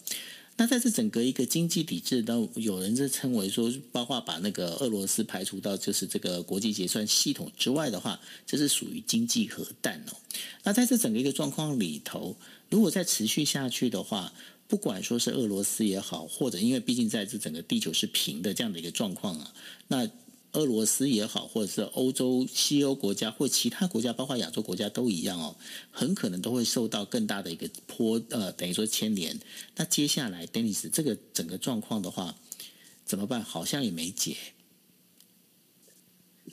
[0.57, 10.17] 那在这整个一个经济体制，都有人在称为说，包括把那个俄罗斯排除到就是这个国际结算系统之外的话，这是属于经济核弹哦。
[10.65, 12.37] 那在这整个一个状况里头，
[12.69, 14.33] 如果再持续下去的话，
[14.69, 19.53] 不管说是俄罗斯也好，或者因为毕竟在这整个地球是平的这样的一个状况啊，
[19.89, 20.09] 那。
[20.53, 25.57] 俄罗斯也好，或者是欧洲、西欧国家，或其他国家，包括亚洲国家都一样哦，
[25.91, 29.39] 很可能都会受到更大的一个波，呃，等于说牵连。
[29.77, 32.37] 那接下来，Dennis，这个整个状况的话，
[33.05, 33.43] 怎么办？
[33.43, 34.37] 好像也没解。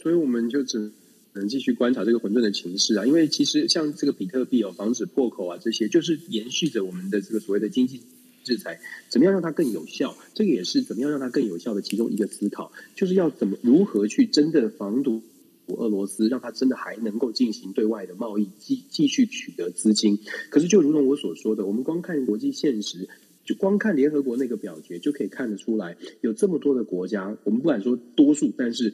[0.01, 0.93] 所以我们就只
[1.33, 8.01] 能继续观察这个混沌的情势啊，因为其实像这个比特币哦，防止破口啊，这些就是延续着我们的这个所谓的经济。
[8.43, 10.15] 制裁怎么样让它更有效？
[10.34, 15.21] 这个也是怎么样让它更有效的其中一个思考，就是要怎么如何去真的防堵
[15.67, 20.17] 俄罗斯，让它真的还能够进行对外的贸易，继继续取得资金。
[20.49, 23.08] 可是就如同我所说的，我们光看国际现实，
[23.45, 28.93] 就光看联合国那个表决就可以看得出来，有这么多的国家，我们不敢说多数，但是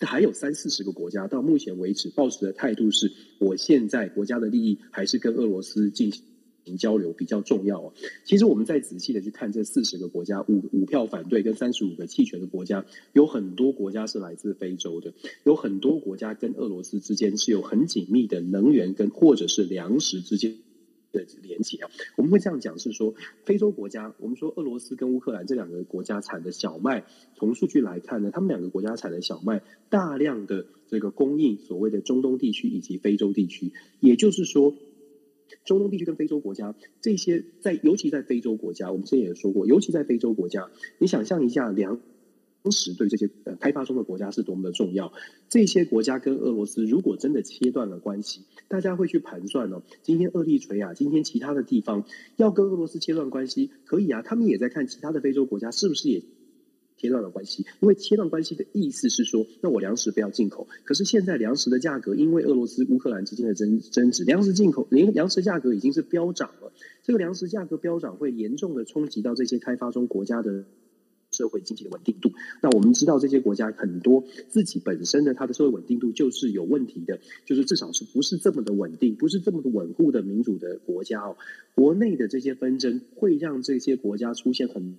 [0.00, 6.24] 还有三四十个国家到目前为止抱持的态度是，我现在国家的利益还是跟俄罗斯进行。
[6.76, 7.92] 交流比较重要哦。
[8.24, 15.12] 其实我们再仔细的去看这四十个国家，五五票反对跟三十五个弃权的国家，有很多国家是来自非洲的，
[15.44, 20.58] 有很多国家跟俄罗斯之间是有很紧密的能源跟或者是粮食之间
[21.12, 21.90] 的连接啊。
[22.16, 27.04] 我们会这样讲是说，非洲国家，我们说俄罗斯跟乌克兰这两个国家产的小麦，
[27.36, 34.74] 从数据来看呢，他们两个国家产的小麦大量的这个供应所谓的中东地区以及非洲地区，也就是说。
[35.64, 42.00] 中东地区跟非洲国家，这些在尤其在非洲国家，我们之前也说过，尤其在非洲国家，你想象一下，粮
[42.70, 45.12] 食对这些呃开发中的国家是多么的重要。
[45.48, 52.04] 这些国家跟俄罗斯如果真的切断了关系，大家会去盘算哦，今天厄立垂亚，今天其他的地方
[52.36, 56.22] 要跟俄罗斯切断关系，可以啊，他们也在看其他的非洲国家是不是也。
[57.00, 60.68] 切断了关系，因为切断关系的意思是说，那我粮食不要进口。
[60.84, 66.70] 可是现在粮食的价格，因为俄罗斯乌克兰之间的争争执，粮食进口，连粮食价格已经是飙涨了。
[67.02, 70.66] 这个粮食价格飙涨会严重的冲击到这些开发中国家的
[71.30, 72.32] 社会经济的稳定度。
[72.60, 81.38] 那我们知道这些国家很多自己本身的它的社会稳定度就是有问题的，就是至少是不是这么的稳定，不是这么的稳固的民主的国家哦。
[81.74, 84.98] 国内的这些纷争会让这些国家出现很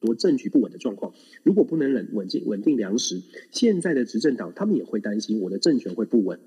[0.00, 1.14] 多政局不稳的状况。
[1.42, 6.38] 如果不能稳稳定稳定粮食，现在的执政党他们也会担心我的政权会不稳。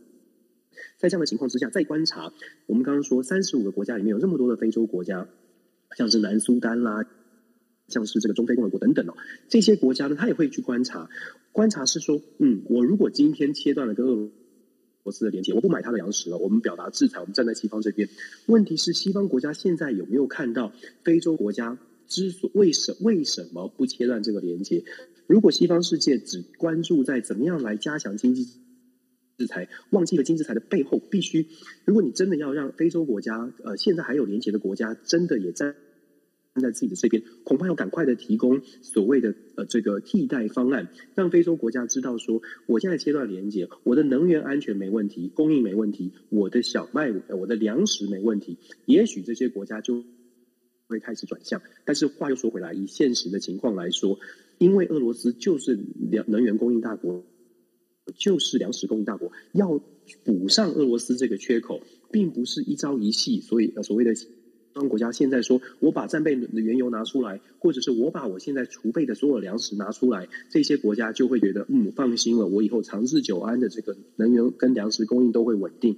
[0.98, 2.32] 在这样的情况之下，再观察，
[2.68, 5.28] 我们刚刚说三十五个国家里面有这么多的非洲国家，
[5.98, 7.06] 像是南苏丹啦，
[7.88, 9.14] 像是这个中非共和国等等哦，
[9.48, 11.10] 这些国家呢，他也会去观察，
[11.52, 14.30] 观察是说，嗯，我如果今天切断了跟俄
[15.04, 18.08] 罗斯的连接，我不买他的粮食了，我们表达制裁，我们站在西方这边。
[18.46, 20.72] 问题是，西方国家现在有没有看到
[21.04, 21.78] 非洲国家
[22.10, 24.84] 之所为什为什么不切断这个连接？
[25.28, 28.48] 如果西方世界只关注在怎么样来加强经济。
[29.38, 31.48] 制裁忘记了经济制裁的背后，必须，
[31.86, 35.78] 如果你真的要让非洲国家，呃，现在还有连接的国家，真的也站
[36.56, 50.04] 站在自己的这边，恐怕要赶快的提供所谓的呃这个替代方案，让非洲国家知道说，我现在切断连接，我的能源安全没问题，供应没问题，我的小麦，我的粮食没问题，也许这些国家就
[50.90, 51.62] 会开始转向。
[51.86, 54.20] 但是话又说回来，以现实的情况来说，
[54.58, 55.80] 因为俄罗斯就是
[56.12, 57.24] 粮能源供应大国。
[58.18, 59.80] 就是粮食供应大国，要
[60.24, 63.40] 补上俄罗斯这个缺口，并不是一朝一夕。
[63.40, 64.16] 所以，所谓的
[64.74, 75.98] 当国家现在说，我把战备的原油拿出来，或者是我把我现在储备的所有粮食拿出来，这些国家就会觉得，嗯，放心了，我以后长治久安的这个能源跟粮食供应都会稳定。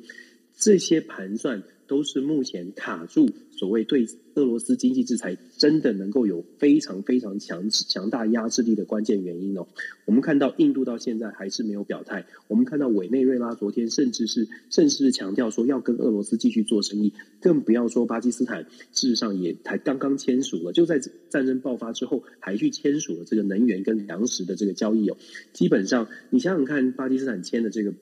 [0.58, 3.30] 这些盘算都是目前卡住
[3.62, 9.68] 所谓对俄罗斯经济制裁真的能够有非常非常强强大压制力的关键原因哦。
[10.06, 25.16] 我们看到印度到现在还是没有表态，我们看到委内瑞拉昨天甚至是甚至是强调说要跟俄罗斯继续做生意，更不要说巴基斯坦，事实上也才刚刚签署了，就在战争爆发之后还去签署了这个能源跟粮食的这个交易哦。
[25.54, 27.94] 基本上你想想看，巴基斯坦签的这个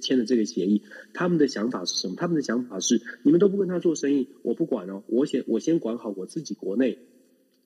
[0.00, 0.82] 签的这个协议，
[1.14, 2.16] 他们的想法是什么？
[2.16, 5.60] 他们的想法是你们都不跟他做生意，我不管哦，我先我。
[5.60, 6.98] 先管好我自己国内，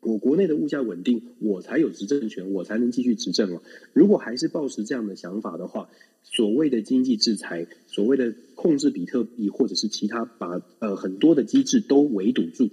[0.00, 3.62] 我国内的物价稳定，我才有执政权，我才能继续执政了。
[3.92, 5.90] 如果还是抱持这样的想法的话，
[6.22, 12.70] 所谓的经济制裁，所谓的控制比特币，或者是其他把呃很多的机制都围堵住，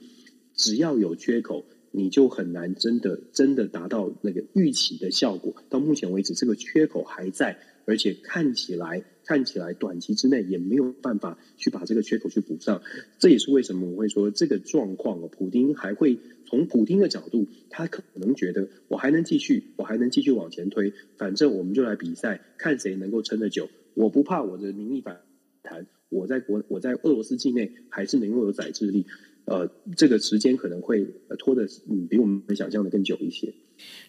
[0.55, 5.55] 只要有缺口，你就很难真的真的达到那个预期的效果。
[5.69, 7.59] 到目前为止，这个缺口还在。
[7.89, 12.81] 而且看起来，看起来短期之内也没有办法去把这个缺口去补上。
[13.19, 23.69] 这也是为什么我会说这个状况哦，普丁还会从普丁的角度，他可能觉得我还能继续，我还能继续往前推，反正我们就来比赛，看谁能够撑得久。
[23.93, 25.19] 我不怕我的民意反
[25.61, 29.05] 弹，我在国我在俄罗斯境内还是能够有宰制力。
[29.45, 31.07] 呃，这个时间可能会
[31.39, 33.53] 拖得嗯比我们想象的更久一些。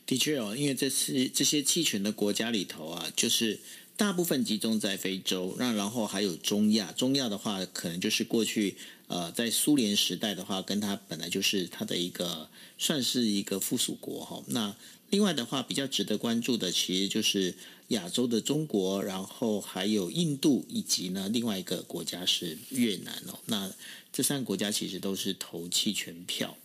[0.05, 3.57] 的确哦，因为这次这些弃权的国家里头啊，就是
[3.99, 6.93] 大部分集中在非洲，那然后还有中亚。
[6.93, 8.77] 中亚的话，可能就是过去
[9.09, 14.41] 呃，在苏联时代的话，跟它本来就是它的一个算是一个附属国哈。
[14.47, 14.77] 那
[15.11, 17.57] 另外的话，比较值得关注的，其实就是
[17.89, 23.41] 亚洲的中国，然后还有印度，以及呢另外一个国家是越南哦。
[23.47, 23.69] 那
[24.13, 26.57] 这三个国家其实都是投弃权票。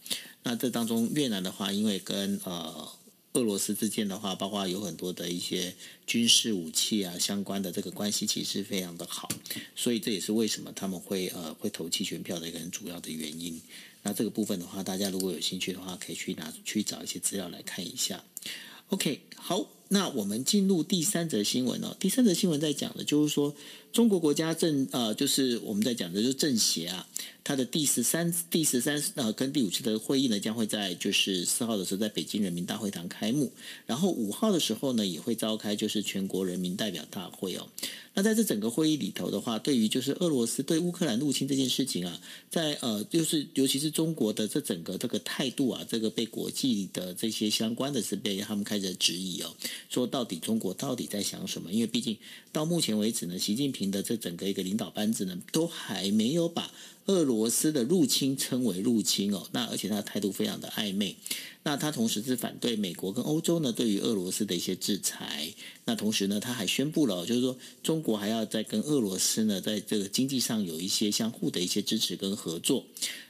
[0.44, 2.88] 那这当中，越南的话，因为跟呃
[3.34, 5.74] 俄罗斯之间的话，包括有很多的一些
[6.06, 9.28] 军事武器啊相关的这个关系，其实非常的好，
[9.76, 13.60] 所以这也是为什么他们会呃会投弃权票的一个很主要的原因。
[14.04, 18.24] 那这个部分的话，大家如果有兴趣的话，可以去拿去找一些资料来看一下。
[18.90, 21.96] OK，好，那我们进入第三则新闻哦。
[22.00, 23.56] 第三则新闻在讲的就是说，
[23.92, 27.08] 中国国家政呃，就是我们在讲的就是政协啊。
[27.46, 33.52] 它的第十三、第十三呃跟第五次的会议呢，将会在就是四号的时候在北京人民大会堂开幕，
[33.86, 37.68] 然后五号的时候呢，也会召开就是全国人民代表大会哦。
[38.14, 49.54] 那在这整个会议里头的话，对于就是俄罗斯对乌克兰入侵这件事情啊，在呃就是尤其是中国的这整个这个态度啊，这个被国际的这些相关的是被他们开始质疑哦，
[49.90, 51.72] 说到底中国到底在想什么？
[51.72, 52.18] 因为毕竟
[52.52, 56.72] 到目前为止呢，习近平的这整个一个领导班子呢，都还没有把。
[57.08, 61.18] 俄罗斯的入侵称为入侵哦，那而且他的态度非常的暧昧，
[61.64, 65.54] 那他同时是反对美国跟欧洲呢对于俄罗斯的一些制裁，
[65.86, 72.86] 那同时呢他还宣布了，就是说中国还要再跟俄罗斯呢在这个经济上有一些相互的一些支持跟合作。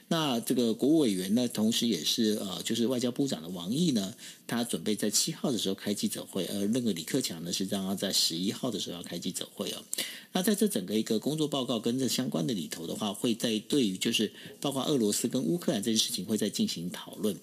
[0.08, 4.14] 那这个国务委员呢，同时也是呃，就是外交部长的王毅呢，
[4.46, 9.82] 他准备在七号的时候开记者会，而那个李克强呢是让他在十一号的时候要开记者会哦。
[10.32, 17.34] 那在这整个一个工作报告跟这相关的里头的话，会在对于就是包括俄罗斯跟乌克兰这件事情会再进行讨论。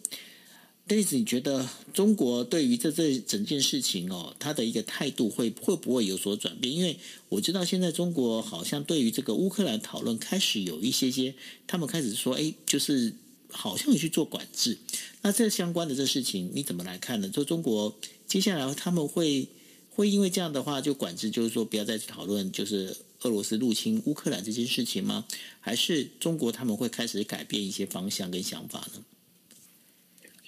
[0.96, 6.74] 例子，你觉得中国对于这这整件事情哦，他的一个态度会会不会有所转变？
[6.74, 6.98] 因为
[7.30, 11.34] 我知道现在中国好像对于这个乌克兰讨论开始有一些些，
[11.68, 13.14] 他们开始说，哎，就是
[13.50, 14.78] 好像有去做管制。
[15.22, 17.30] 那这相关的这事情你怎么来看呢？
[17.30, 19.48] 就中国接下来他们会
[19.90, 25.26] 会因为这样的话就管制，就是说不要再讨论就是俄罗斯入侵乌克兰这件事情吗？
[25.60, 29.04] 还是中国他们会开始改变一些方向跟想法呢？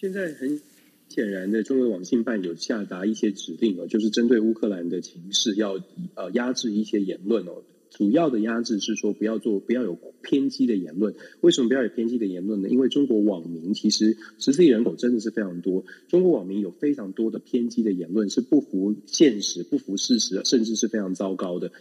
[0.04, 0.60] 现在很
[1.08, 5.80] 显然的，中国网信办有下达一些指令哦，就是针对乌克兰的情势要
[6.16, 7.64] 呃压制一些言论哦。
[7.90, 11.16] 主要的压制是说不要做，不要有偏激的言论。
[11.40, 12.68] 为什么不要有偏激的言论呢？
[12.68, 21.72] 因为中国网民其实十四亿人口真的是非常多，中国网民有非常多的偏激的言论是不符现实、不符事实，甚至是非常糟糕的。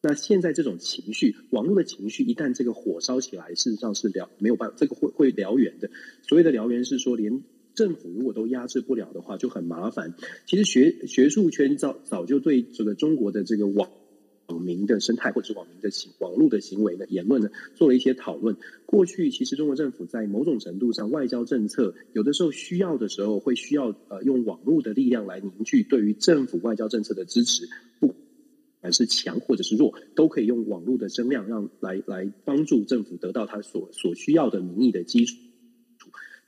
[0.00, 5.90] 那现在这种情绪，网络的情绪，一旦这个火烧起来，事实上是燎没有办法，这个会会燎原的。
[6.22, 7.42] 所谓的燎原是说，连
[7.74, 10.14] 政府如果都压制不了的话，就很麻烦。
[10.46, 13.90] 其实学学术圈早早就对这个中国的这个网
[14.46, 18.56] 网民的生态，或者网民的行网络的行为呢，言论呢，做了一些讨论。
[18.86, 27.68] 过去其实中国政府在某种程度上，外交政策有的时候需要的时候，会需要呃用网络的力量来凝聚对于政府外交政策的支持。
[27.98, 28.14] 不
[28.90, 35.36] 是强或者是弱，都可以用网络的声量让来来帮助政府得到他所所需要的民意的基础。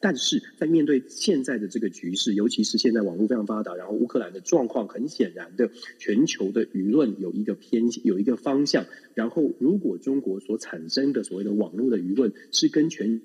[0.03, 8.87] 但是在面对现在的这个局势，尤其是现在网络非常发达，然后乌克兰的状况很显然的，全球的舆论有一个偏有一个方向。
[9.12, 13.20] 然后，如果中国所产生的所谓的网络的舆论是跟全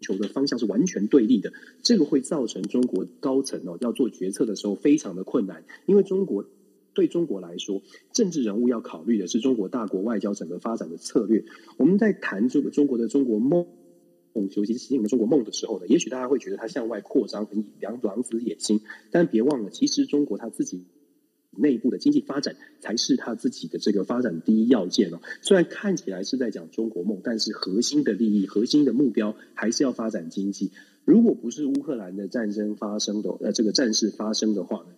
[0.00, 6.46] 球的方向是完全对立的，这个会造成中国高层哦要做决策的时候非常的困难，因为中国。
[6.96, 11.44] 对中国来说，政治人物要考虑的是中国大国外交整个发展的策略。
[11.76, 13.66] 我们在谈这个中国的中国梦，
[14.32, 18.80] 尤其是习近平的中国梦的时候呢，也许大家会觉得它向外扩张，很两狼子野心。
[19.10, 20.86] 但别忘了，其实中国它自己
[21.50, 25.20] 内部的经济发展才是它自己的这个发展第一要件哦。
[25.42, 30.72] 虽然看起来是在讲中国梦，但是核心的利益、核心的目标还是要发展经济。
[31.04, 34.95] 如果不是乌克兰的战争发生的呃这个战事发生的话呢？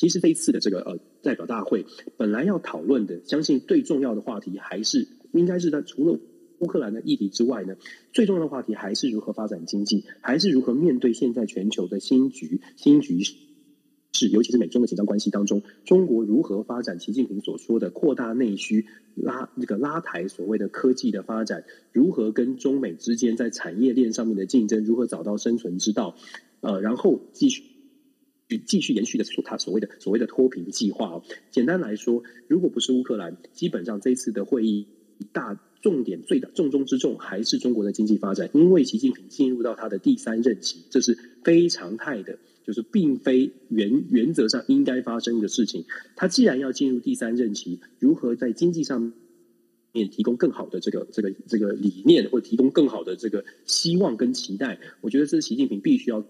[0.00, 1.84] 其实这一次的这个呃代表大会
[2.16, 6.18] 本来要讨论的，相信最重要的话题还是应该是它除了
[6.60, 7.76] 乌克兰的议题之外呢，
[8.10, 26.16] 最重要的话题还是如何发展经济，还是如何面对现在全球的新局新局势，尤其是美中的紧张关系当中，中国如何发展习近平所说的扩大内需，拉那个拉抬所谓的科技的发展，如何跟中美之间在产业链上面的竞争，如何找到生存之道，
[26.62, 27.69] 呃，然后继续。
[28.58, 31.22] 继续延续的所他所谓的所谓的脱贫计划哦。
[31.50, 34.86] 简单来说，如果不是乌克兰，基本上这一次的会议
[35.32, 38.50] 大重点最大重中之重还是中国的经济发展。
[38.52, 45.84] 因为习近平进入到他的第三任期，这是非常态的，就是并非原原则上应该发生的事情。
[46.16, 49.12] 他既然要进入第三任期，如何在经济上
[49.92, 56.24] 面提供更好的这个这个这个理念，或提供更好的这个希望跟期待，我觉得这是习近平必须要。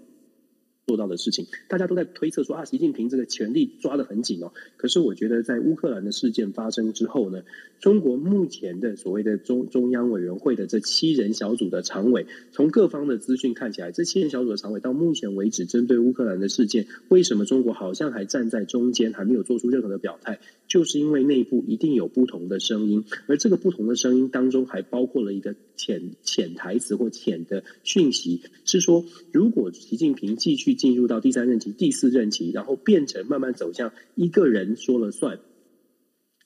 [0.87, 4.53] 做到的事情，大家都在推测说啊，习近平这个权力抓得很紧哦。
[4.77, 7.43] 可是我觉得，在乌克兰的事件发生之后呢，
[7.79, 20.41] 中国目前的所谓的中中央委员会的这七人小组的常委，从各方的资讯看起来，这七人小组的常委到目前为止，针对乌克兰的事件，为什么中国好像还站在中间，还没有做出任何的表态？
[20.67, 30.70] 就是因为内部一定有不同的声音，而这个不同的声音当中，还包括了一个潜潜台词或潜的讯息，是说，如果习近平继续。
[30.75, 35.41] 进入到第三任期、第四任期，然后变成慢慢走向一个人说了算。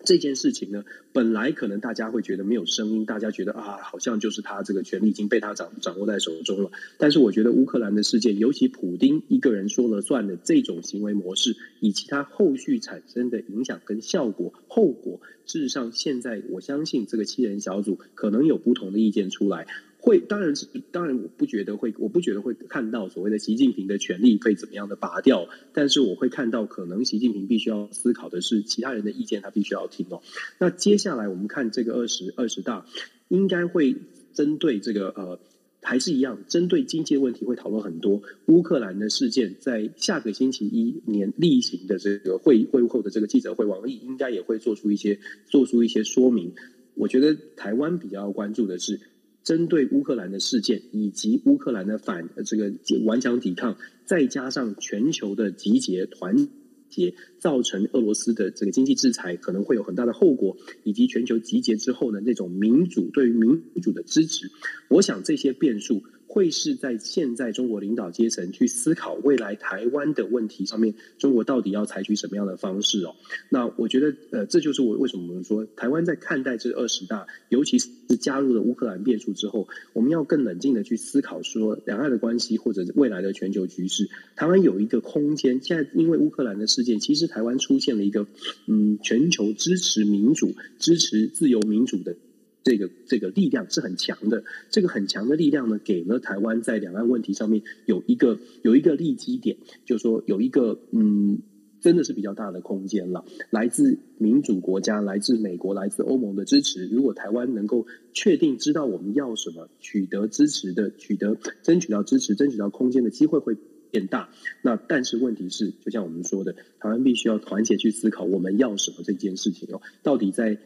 [0.05, 0.85] 这件事情呢，
[1.15, 6.71] 本来可能大家会觉得没有声音，大家觉得啊，好像就是他这个权力已经被他掌掌握在手中了。
[6.99, 19.67] 但是我觉得乌克兰的事件，尤其普丁一个人说了算的这种行为模式，以及他后续产生的影响跟效果、后果，事实上现在我相信这个七人小组可能有不同的意见出来。
[20.05, 30.21] 会，当然是当然，我不觉得会，我不觉得会看到所谓的习近平的权力被怎么样的拔掉，但是我会看到，可能习近平必须要思考的是，其他人的意见他必须要听哦。
[30.59, 32.85] 那接下来我们看这个二十二十大，
[33.29, 33.97] 应该会
[34.35, 35.41] 针对这个呃，
[35.81, 38.21] 还是一样，针对经济问题会讨论很多。
[38.45, 46.53] 乌克兰的事件在下个星期一年例行的这个会会后的这个记者会，王毅应该也会做出一些做出一些说明。
[46.93, 49.01] 我觉得台湾比较关注的是。
[49.45, 52.73] 针对乌克兰的事件，以及乌克兰的反这个
[53.05, 56.49] 顽强抵抗，再加上全球的集结团
[56.89, 64.51] 结，造成俄罗斯的这个经济制裁可能会有很大的后果，以及全球集结之后的那种民主对于民主的支持，
[64.89, 73.15] 我想这些变数会是在现在中国领导阶层去思考未来台湾的问题上面，中国到底要采取什么样的方式哦？
[73.49, 84.09] 那我觉得，呃，这就是我为什么我们说台湾在看待这二十大，尤其是加入了乌克兰变数之后，我们要更冷静的去思考说两岸的关系或者未来的全球局势。
[84.35, 88.27] 台湾有一个空间，现在因为乌克兰的事件，其实台湾出现了一个
[88.67, 92.17] 嗯，全球支持民主、支持自由民主的。
[92.65, 101.43] 这个这个力量是很强的，这个很强的力量呢，给了台湾在两岸问题上面有一个有一个立基点，就是说有一个嗯，
[101.83, 103.27] 真的是比较大的空间了。
[103.51, 113.59] 来自民主国家、来自美国、来自欧盟的支持，如果台湾能够确定知道我们要什么，取得支持的、取得争取到支持、争取到空间的机会会
[113.91, 114.31] 变大。
[114.63, 120.59] 那但是问题是，就像我们说的，台湾必须要团结去思考我们要什么这件事情哦，到底在。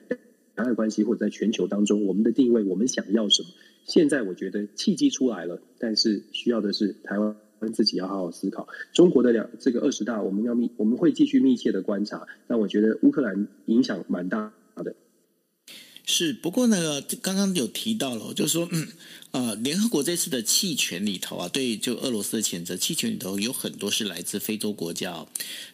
[0.59, 3.49] 两岸关系或者在全球当中，我们的定位，我们想要什么？
[3.87, 7.37] 现在我觉得契机出来了，但是需要的是台湾
[7.73, 8.67] 自己要好好思考。
[8.93, 12.27] 中国的两这个二十大，我们要密，我们会继续密切的观察。
[12.49, 14.97] 但我觉得乌克兰影响蛮大的。
[16.05, 18.89] 是，不过呢，刚刚有提到了，就是说，嗯，
[19.31, 25.25] 呃，联合国这次的弃权里头啊，对就俄罗斯的谴责，弃权里头有很多是来自非洲国家。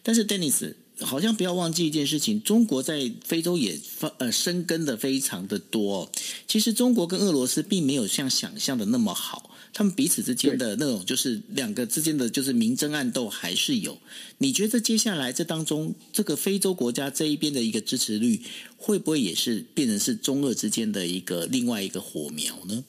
[0.02, 0.74] 但是，Dennis。
[1.00, 6.10] 好像不要忘记一件事情，中国在非洲也发呃生根的非常的多。
[6.46, 13.98] 其实中国跟俄罗斯并没有像想象的那么好，他们彼此之间的那种就是两个之间的就是明争暗斗还是有。
[14.38, 18.40] 你觉得接下来这当中，这个非洲国家这一边的一个支持率，
[18.76, 22.84] 会不会也是变成是中俄之间的一个另外一个火苗呢？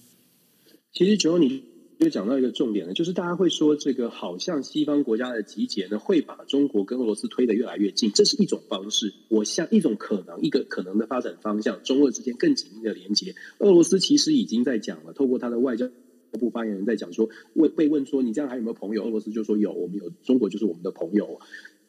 [0.94, 1.75] 其实只有你。
[2.00, 9.14] 就讲到一个重点呢，就是大家会说这个好像西方国家的集结呢，会把中国跟俄罗斯推得越来越近，这是一种方式。
[9.30, 13.34] 我像一种可能，一个可能的发展方向，中俄之间更紧密的连接。
[13.60, 15.88] 俄罗斯其实已经在讲了，透过他的外交
[16.34, 19.06] 部发言人在讲说，问被问说你这样还有没有朋友？
[19.06, 21.40] 俄罗斯就说有，我们有，中国就是我们的朋友。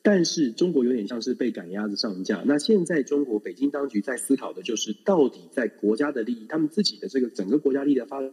[0.03, 2.45] 但是中国有点像是被赶鸭子上架。
[2.47, 8.31] 那现在中国北京当局在思考的就是，到底在国家的利益，他们自己的这个整个国家利益的发展。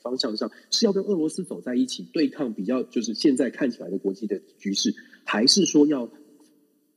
[0.00, 6.10] 方向上是要跟俄罗斯走在一起对抗比较，就是现在看起来的国际的局势，还是说要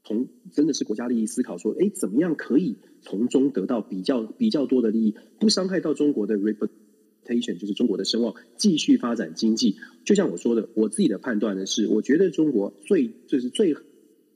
[0.04, 9.78] 从真的是国家利益思考，说，哎，怎么样可以从中得到比较比较多的利益，不伤害到中国的 reputation，就是中国的声望，继续发展经济。
[10.06, 13.76] 就像我说的，我自己的判断呢是，我觉得中国最就是最。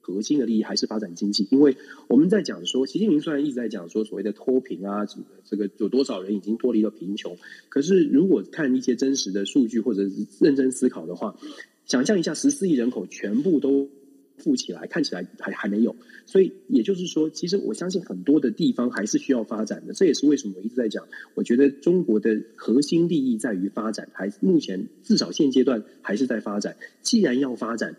[0.02, 1.78] 核心的利益还是发展经济，因为
[2.08, 7.38] 我们在讲说，习近平虽然一直在讲说所谓的脱贫啊，什么这个有多少人已经脱离了贫穷，
[7.70, 11.38] 可是如果看一些真实的数据或者是认真思考的话，
[11.86, 13.90] 想象一下十四亿人口全部都
[14.38, 15.96] 富起来，看起来还还没有，
[16.26, 27.96] 所以也就是说，其实我相信很多的地方还是需要发展的，这也是为什么我一直在讲，我觉得中国的核心利益在于发展，还目前至少现阶段还是在发展，既然要发展。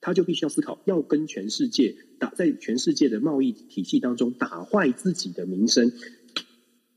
[0.00, 5.92] 他就必须要思考，要跟全世界打，在全世界的贸易体系当中打坏自己的名声，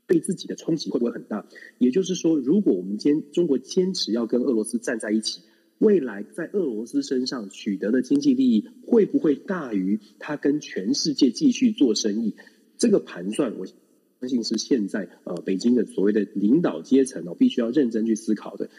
[0.06, 1.46] 对自己的冲击会不会很大？
[1.78, 5.40] 也就是说，如果我们坚中国坚持要跟俄罗斯站在一起，
[5.78, 12.36] 未来在俄罗斯身上取得的经济利益会不会大于他跟全世界继续做生意？
[12.78, 18.70] 这个盘算，我相信是现在呃北京的所谓的领导阶层哦，必须要认真去思考的。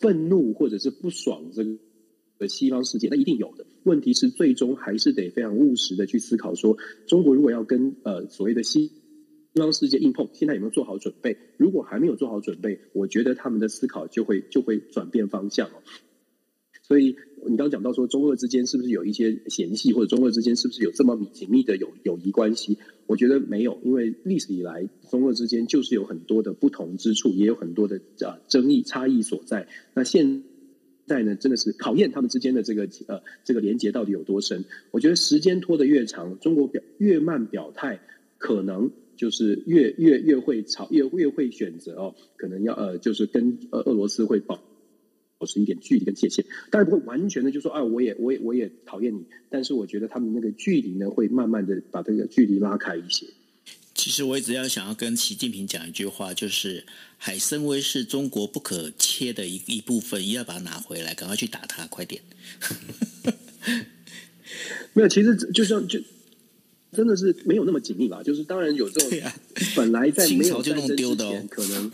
[0.00, 1.76] 愤怒或者是不爽这个。
[2.48, 6.76] 西方世界那一定有的，问题是最终还是得非常务实的去思考说，
[7.06, 8.92] 中国如果要跟呃所谓的西
[9.54, 11.36] 西方世界硬碰，现在有没有做好准备？
[11.58, 15.82] 如果还没有做好准备，我觉得他们的思考就会就会转变方向哦。
[16.84, 17.16] 所以
[17.46, 22.78] 你刚刚讲到说，中俄之间是不是有一些嫌隙，或者中俄之间是不是有这么紧密的友友谊关系？
[23.06, 29.68] 我觉得没有，因为历史以来中俄之间就是有很多的不同之处，也有很多的啊争议差异所在。
[29.94, 30.42] 那现
[31.06, 34.64] 在呢，真的是考验他们之间的这个呃这个连接到底有多深。
[34.90, 38.00] 我觉得时间拖得越长，中国表越慢表态，
[38.38, 44.62] 可能就是越越越会吵，越越会选择哦，可能要呃就是跟呃俄罗斯会保
[45.38, 53.26] 保持一点距离跟界限，当然不会完全的就说啊，我也我也我也讨厌你，但是我觉得他们那个距离呢，会慢慢的把这个距离拉开一些。
[54.02, 56.84] 其实我一直要想要跟习近平讲一句话，就是
[57.18, 62.20] 海参崴是中国不可切的一一部分，一定要把它拿回来，赶快去打它，快点！
[64.92, 66.00] 没有，其实就像就
[66.90, 68.24] 真的是没有那么紧密吧？
[68.24, 69.32] 就是当然有这种，啊、
[69.76, 71.92] 本来在没有战争之前，哦、可能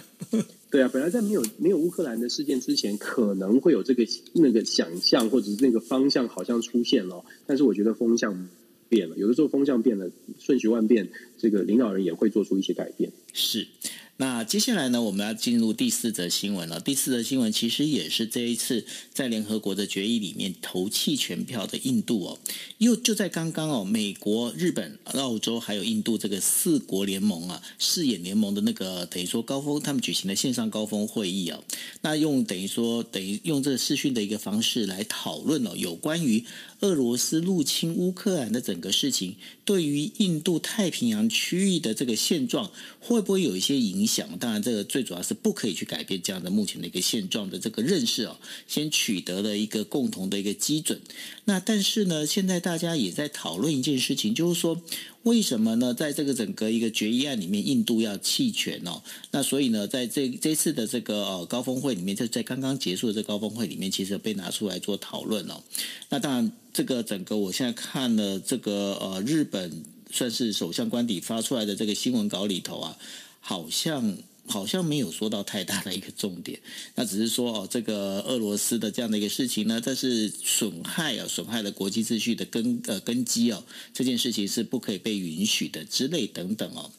[0.70, 4.02] 对啊，本来在没有没有乌克兰的事件之前，可能会有这个
[4.32, 8.48] 那个想象或者是那个方向好像出现了，但是我觉得风向。
[8.88, 11.08] 变了，有的时候风向变了，瞬息万变，
[11.38, 13.10] 这个领导人也会做出一些改变。
[13.32, 13.68] 是，
[14.16, 16.80] 那接下来呢，我们要进入第四则新闻了。
[16.80, 22.38] 第四则新闻其实也是这一次在联合国的决议里面投弃权票的印度哦，
[22.78, 31.62] 又就在刚刚哦，美国、日本、澳洲还有印度这个四国联盟啊，四眼联盟的那个等于说高峰，他们举行的线上高峰会议啊，
[32.00, 36.44] 那用等于说等于用这个视讯的一个方式来讨论哦，有关于
[36.80, 42.70] 俄罗斯入侵乌克兰的整个事情，对于印度太平洋区域的这个现状
[43.00, 44.38] 会不会有一些影响？
[44.38, 51.00] 当然，这个最主要是不可以去改变这样的目前的一个现状的这个认识哦，先取得了一个共同的一个基准。
[51.44, 54.80] 那但是呢，现在大家也在讨论一件事情，就是说，
[55.24, 55.92] 为什么呢？
[55.92, 59.02] 在这个整个一个决议案里面，印度要弃权哦？
[59.30, 65.62] 那所以呢，在这这次的这个呃高峰会里面，就在刚刚结束的这高峰会里面，其实被拿出来做讨论哦。
[66.08, 72.96] 那当然，这个整个我现在看了这个呃日本算是首相官邸发出来的这个新闻稿里头啊。
[73.40, 74.18] 好像
[74.48, 76.58] 好像没有说到太大的一个重点，
[76.96, 86.90] 那只是说哦，这个俄罗斯的这样的一个事情呢，这是损害啊，损害了国际秩序的根呃根基哦，这件事情是不可以被允许的之类等等哦。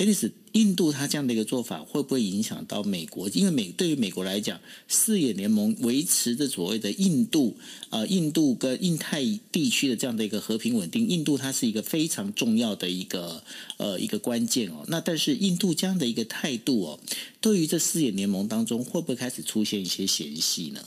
[0.00, 3.28] Dennis，印度他这样的一个做法会不会影响到美国？
[3.28, 7.58] 因为美对于美国来讲，四眼联盟维持着所谓的印度
[7.90, 9.22] 呃印度跟印太
[9.52, 13.44] 地区的这样的一个和平稳定，印度它是一个非常重要的一个
[13.76, 14.86] 呃一个关键哦。
[14.88, 17.00] 那但是印度这样的一个态度哦，
[17.42, 20.80] 对于这四眼联盟当中会不会开始出现一些嫌隙呢？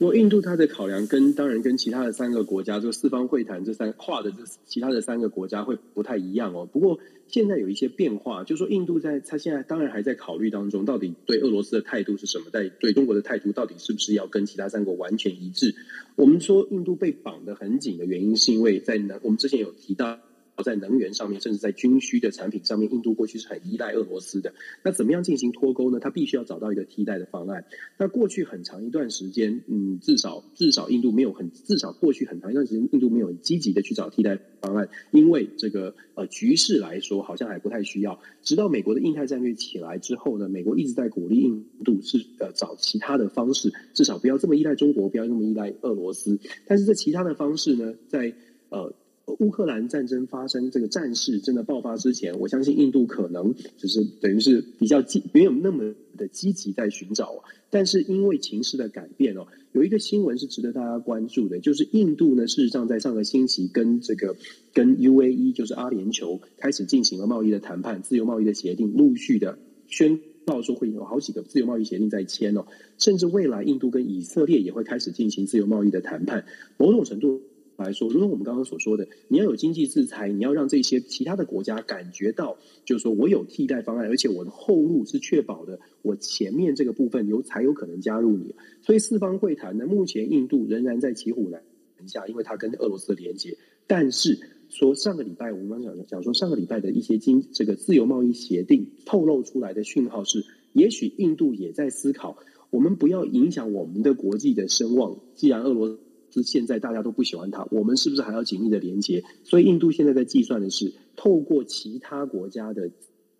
[0.00, 6.66] 我印度它的考量跟当然跟其他的三个国家，就四方会谈这三跨的这其他的三个国家会不太一样哦。
[6.72, 6.98] 不过
[7.28, 15.74] 现在有一些变化，就是说印度在它现在当然还在考虑当中，到底对俄罗斯的态度是什么，在对中国的态度到底是不是要跟其他三国完全一致？
[16.16, 20.18] 我们说印度被绑得很紧的原因，是因为在南我们之前有提到。
[20.62, 24.54] 在能源上面，甚至在军需的产品上面，印度过去是很依赖俄罗斯的。
[24.82, 25.98] 那怎么样进行脱钩呢？
[26.00, 27.64] 它必须要找到一个替代的方案。
[27.98, 38.20] 那过去很长一段时间，嗯，至少至少印度没有很至少过去很长一段时间，印度没有很积极的去找替代方案，因为这个呃局势来说好像还不太需要。
[38.42, 46.38] 直到美国的印太战略起来之后呢，美国一直在鼓励印度是呃找其他的方式，至少不要这么依赖中国，不要那么依赖俄罗斯。
[46.66, 48.34] 但是这其他的方式呢，在
[48.70, 48.94] 呃。
[49.38, 57.42] 乌克兰战争发生，这个战事真的爆发之前，我相信印度可能就是等于是比较积，没有那么的积极在寻找。
[57.70, 64.34] 但是因为情势的改变哦，有一个新闻是值得大家关注的，就是印度呢，事实上在上个星期跟这个
[64.74, 72.66] 跟 UAE 就是阿联酋开始进行了贸易的谈判，自由贸易的协定，陆续的宣告说会有好几个自由贸易协定在签哦，
[72.98, 76.44] 甚至未来印度跟以色列也会开始进行自由贸易的谈判，
[76.76, 77.40] 某种程度。
[77.84, 88.54] 来说，如同我们刚刚所说的，你要有经济制裁，你要让这些其他的国家感觉到，就是说我有替代方案，而且我的后路是确保的，我前面这个部分有才有可能加入你。
[88.82, 91.62] 所以四方会谈呢，目前印度仍然在骑虎难
[92.06, 93.56] 下，因为它跟俄罗斯的连接。
[93.86, 102.36] 但是说上个礼拜，我们刚讲讲说上个礼拜的一些经这个自由贸易协定透露出来的讯号是，也许印度也在思考，
[102.70, 105.98] 我们不要影响我们的国际的声望，既然俄罗斯
[106.32, 109.24] 是现在大家都不喜欢它，我们是不是还要紧密的连接？
[109.44, 112.90] 所以印度现在在计算的是，透过其他国家的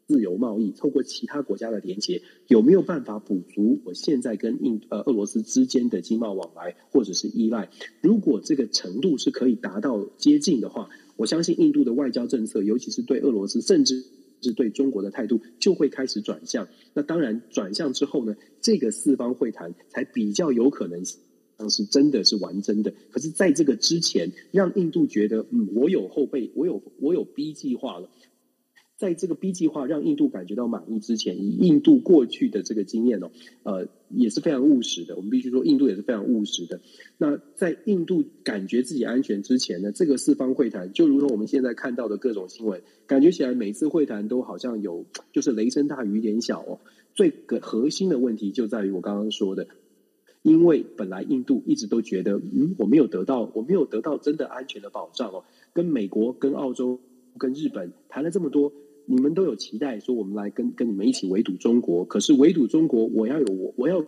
[0.07, 7.71] 自由贸易，透过其他国家的连接，有没有办法补足我现在跟印呃俄罗斯之间的经贸往来或者是依赖？
[8.01, 14.05] 如果这个程度是可以达到接近的话，我相信印度的外交政策，尤其是对俄罗斯，甚至
[14.41, 16.67] 是对中国的态度，就会开始转向。
[16.93, 21.05] 那当然转向之后呢，这个四方会谈才比较有可能。
[21.69, 28.09] 是真的是玩真的，可是在这个之前，让印度觉得，嗯，我有后备，我有我有 B 计划了。
[28.97, 33.31] 在这个 B 计划让印度感觉到满意之前，以印度过去的这个经验哦，
[33.63, 35.17] 呃，也是非常务实的。
[35.17, 36.83] 我们必须说，印度也是非常务实的。
[37.17, 46.79] 那在印度感觉自己安全之前呢，这个四方会谈就如同我们现在看到的各种新闻，感觉起来每次会谈都好像有就是雷声大雨点小哦。
[47.15, 49.67] 最个核心的问题就在于我刚刚说的。
[50.43, 55.45] 因为本来印度一直都觉得，嗯，我没有得到，我没有得到真的安全的保障哦。
[55.73, 56.99] 跟美国、跟澳洲、
[57.37, 58.73] 跟日本谈了这么多，
[59.05, 62.05] 你们都有期待说我们来跟跟你们一起围堵中国。
[62.07, 63.99] 可是围堵中国，我要有我，我要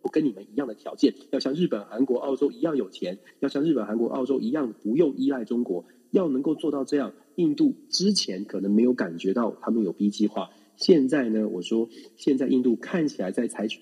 [0.00, 7.12] 我跟你们一样的条件，要像日本、韩国、澳洲一样有钱，要像日本、韩国、澳洲一样不用依赖中国，要能够做到这样。
[7.36, 13.80] 印度之前可能没有感觉到他们有 B 计划，现在呢，我说现在印度看起来在采取。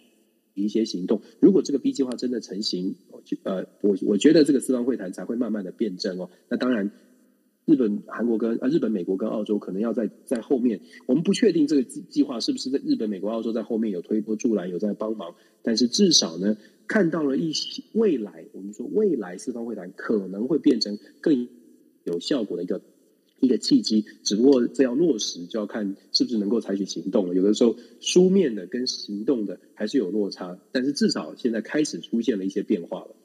[0.55, 2.95] 一些行动，如果这个 B 计划真的成型，
[3.43, 6.31] 呃，我我觉得这个四方会谈才会慢慢的辩证哦。
[6.49, 6.91] 那当然，
[7.65, 15.35] 日本、韩国跟啊日本、美国跟澳洲可能要在在后面，我们不确定这个计计划是不是在日本、美国、澳洲在后面有推波助澜，有在帮忙。
[15.63, 21.49] 但是至少呢，看到了一些未来，我们说未来四方会谈可能会变成更
[22.05, 22.81] 有效果的一个
[23.43, 24.07] 一个契机。
[24.23, 27.35] 只不过这要落实，就要看是不是能够采取行动了。
[27.35, 33.17] 有的时候书面的跟行动的还是有落差，但是至少现在开始出现了一些变化了。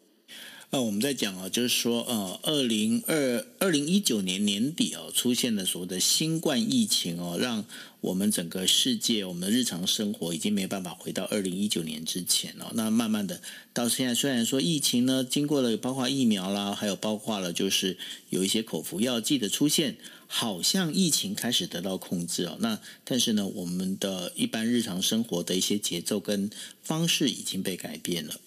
[0.70, 7.64] 那，我们在讲啊，就是说，呃，二零二二零一九年年底哦，出现了所谓的新冠疫情哦，让
[8.02, 12.66] 我们整个世界，我们的日常生活已经没办法回到二零一九年之前哦。
[12.74, 13.42] 那慢慢的
[13.72, 17.98] 到现在，虽然说疫情呢，经过了包括疫苗啦，还有包括了就是
[18.30, 19.96] 有一些口服药剂的出现，
[20.28, 22.58] 好像疫情开始得到控制哦。
[22.60, 26.50] 那但是呢，我们的一般日常生活的一些节奏跟
[26.84, 28.40] 方式已经被改变了。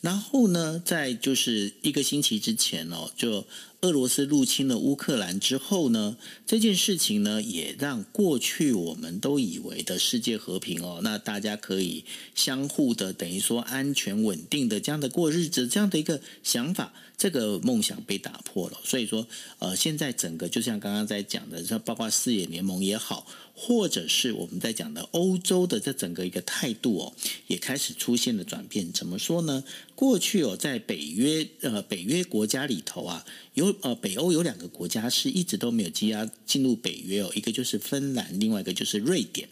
[0.00, 3.46] 然后呢，在就是一个星期之前哦，就
[3.86, 18.78] 俄罗斯入侵了乌克兰之后呢，这件事情呢，也让过去我们都以为的世界和平哦，那大家可以相互的等于说安全稳定的这样的过日子，这样的一个想法，这个梦想被打破了。
[18.82, 19.28] 所以说，
[19.60, 23.24] 呃，现在整个就像刚刚在讲的，像包括四野联盟也好。
[23.58, 27.12] 或者是我们在讲的欧洲的这整个一个态度哦，
[27.46, 28.92] 也开始出现了转变。
[28.92, 29.64] 怎么说呢？
[29.94, 39.48] 过去哦，在北约呃北约国家里头啊，有呃北欧有两个国家是一直都没有积压进入北约哦，一个就是芬兰，另外一个就是瑞典。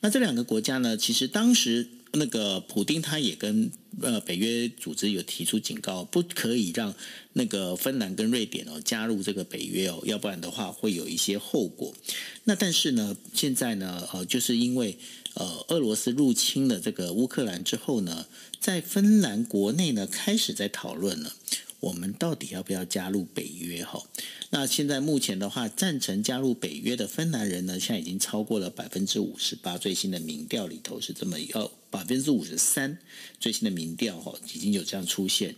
[0.00, 1.86] 那这两个国家呢，其实当时。
[2.14, 6.94] 那个普丁他也跟呃北约组织有提出警告，不可以让
[7.34, 11.94] 那个芬兰跟瑞典哦加入这个北约哦，要不然的话会有一些后果。
[12.44, 14.98] 那但是呢，现在呢，呃，就是因为
[15.34, 18.26] 呃俄罗斯入侵了这个乌克兰之后呢，
[18.60, 21.32] 在芬兰国内呢开始在讨论了。
[21.84, 23.84] 我们到底要不要加入北约？
[23.84, 24.02] 哈，
[24.48, 29.76] 那现在目前的话，赞成加入北约的芬兰人呢，现在已经超过了百分之五十八。
[29.76, 32.96] 最新的民调里头是这么要百分之五十三。
[33.38, 35.54] 最新的民调哈，已经有这样出现。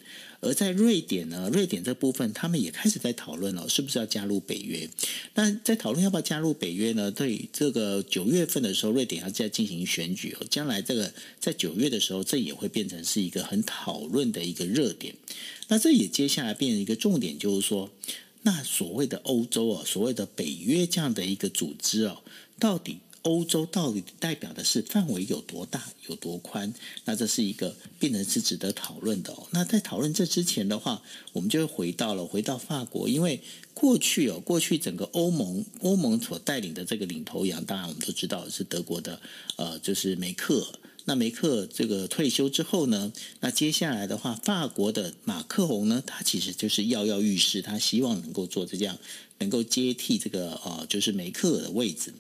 [0.47, 4.89] 而在瑞典呢，瑞典这部分他们也开始在讨论了，是不是要加入北约？
[5.35, 7.11] 那在讨论要不要加入北约呢？
[7.11, 15.15] 对这个九月份的时候，瑞典要再进行选举哦，将来这个在九月的时候，这也会变成是一个很讨论的一个热点。
[15.69, 17.91] 那这也接下来变成一个重点，就是说，
[18.43, 22.23] 那所谓的欧洲啊，所谓的北约这样的一个组织哦，
[22.59, 26.73] 到底欧洲到底代表的是范围有多大、有多宽？
[27.07, 29.49] 那这是一个变成是值得讨论的哦。
[29.51, 31.03] 那在讨论这之前的话，
[31.33, 33.41] 我们就回到了回到法国，因为
[33.75, 39.21] 过去哦，过去整个欧盟欧盟所带领的这个领头羊，当然我们都知道是德国的，
[39.57, 40.79] 呃，就是梅克。
[41.09, 48.97] 那梅克这个退休之后呢，那接下来的话，法国的马克宏呢，他其实就是跃跃欲试，他希望能够做这样，
[49.39, 52.13] 能够接替这个呃，就是梅克尔的位置。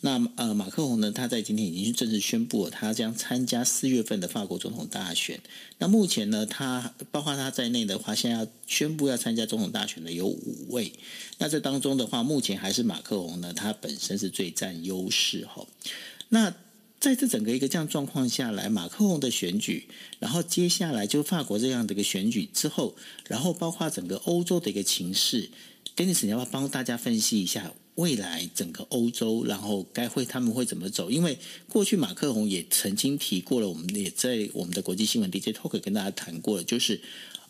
[0.00, 5.40] 那呃，马克宏呢，他在今天已经正式宣布了，他将参加四月份的法国总统大选。
[5.78, 10.92] 那目前呢，他包括他在内的话，现在要宣布要参加总统大选的有五位。
[11.38, 15.66] 那这当中的话，目前还是马克宏呢，他本身是最占优势哈。
[16.28, 16.54] 那
[17.00, 19.88] 在这整个一个这样状况下来，马克宏的选举，
[20.20, 22.94] 然后接下来就法国这样的一个选举之后，
[23.26, 25.50] 然后包括整个欧洲的一个情势
[25.96, 31.10] ，Dennis，你要不要帮大家分析一下未来整个欧洲，然后该会他们会怎么走？
[31.10, 31.38] 因为
[31.68, 37.00] 过去马克宏也曾经提过了，我们也在我们的国际新闻 DJ Talk 跟大家谈过了，就是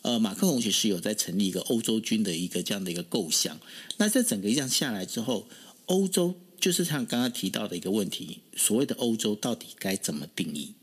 [0.01, 3.59] 呃，马克宏其实有在成立一个欧洲军的一个这样的一个构想。
[3.97, 5.47] 那在整个这样下来之后，
[5.85, 6.35] 欧洲。
[6.59, 10.73] 就是像刚刚提到的一个问题，所谓的欧洲到底该怎么定义？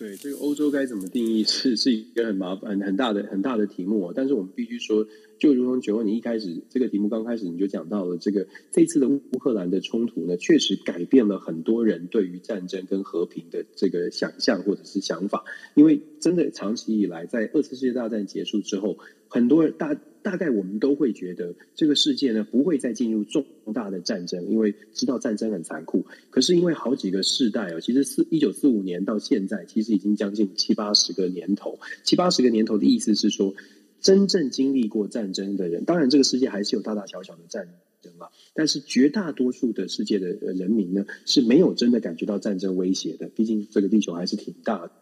[0.00, 4.14] 对，这个欧洲该怎么定义是是一个很麻烦、很大的、很大的题目哦。
[4.16, 5.06] 但是我们必须说，
[5.38, 15.44] 就如同九欧，你一开始这个题目刚开始你就讲到了，这个这次的乌克兰的冲突呢，确实改变了很多人对于战争跟和平的这个想象或者是想法。
[15.74, 18.96] 因为真的长期以来，在二次世界大战结束之后，
[19.28, 19.94] 很多人大。
[20.22, 26.04] 大概我们都会觉得这个世界呢，不会再进入重大的战争，因为知道战争很残酷。
[26.30, 31.78] 可是因为好几个世代哦，其实四一九四五年到现在，其实已经将近七八十个年头。
[32.04, 33.54] 七八十个年头的意思是说，
[34.00, 37.68] 真正经历过战争的人，当然这个世界还是有大大小小的战
[38.02, 43.28] 争嘛，但是绝大多数的世界的人民呢，是没有真的感觉到战争威胁的。
[43.28, 44.92] 毕竟这个地球还是挺大的。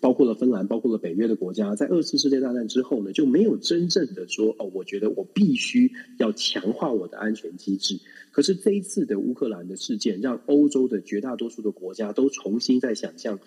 [0.00, 7.98] 包括了芬兰，包括了北约的国家，在二次世界大战之后呢，就没有真正的说哦，我觉得我必须要强化我的安全机制。
[8.30, 13.38] 可是这一次的乌克兰的事件，让欧洲的绝大多数的国家都重新在想象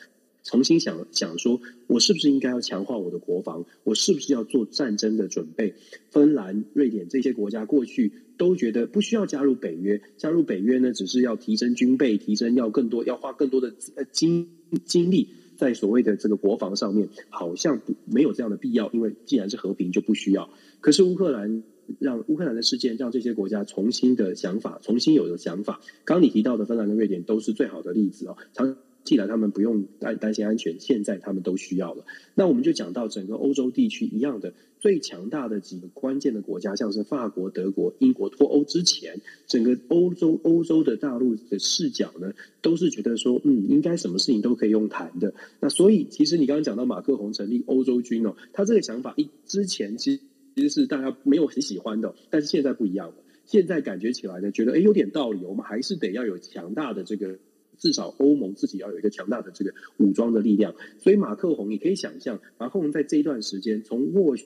[0.43, 3.65] 重新想想说，我是不是应该要强化我的国防？
[3.83, 5.73] 我是不是要做战争的准备？
[6.09, 14.47] 芬兰、瑞典这些国家过去都觉得不需要加入北约，加入北约呢，只是要提升军备，提升要更多，要花更多的呃精
[14.85, 15.27] 精力
[15.57, 20.49] 在所谓的这个国防上面，好像不没有这样的必要，因为既然是和平，就不需要。
[20.79, 21.63] 可是乌克兰
[21.99, 25.81] 让乌克兰的事件让这些国家重新的想法，重新有了想法。
[26.05, 28.37] 刚你提到的芬兰跟瑞典都是最好的例子哦。
[29.07, 32.03] 既然他们不用担担心安全，现在他们都需要了。
[32.35, 45.33] 那我们就讲到整个欧洲地区一样的最强大的几个关键的国家，像是法国、德国、英国脱欧之前，整个欧洲欧洲的大陆的视角呢，都是觉得说，嗯，应该什么事情都可以用谈的。
[45.61, 50.19] 那所以，其实你刚刚讲到马克宏成立欧洲军哦，他这个想法一之前其实
[50.53, 53.15] 其实是大家没有很喜欢的，但是现在不一样了。
[53.45, 57.39] 现在感觉起来呢，觉得诶有点道理，我们还是得要有强大的这个。
[57.77, 64.39] 至少欧盟自己要有一个强大的这个武装的力量，所以马克宏你可以想象，马克宏在这一段时间从斡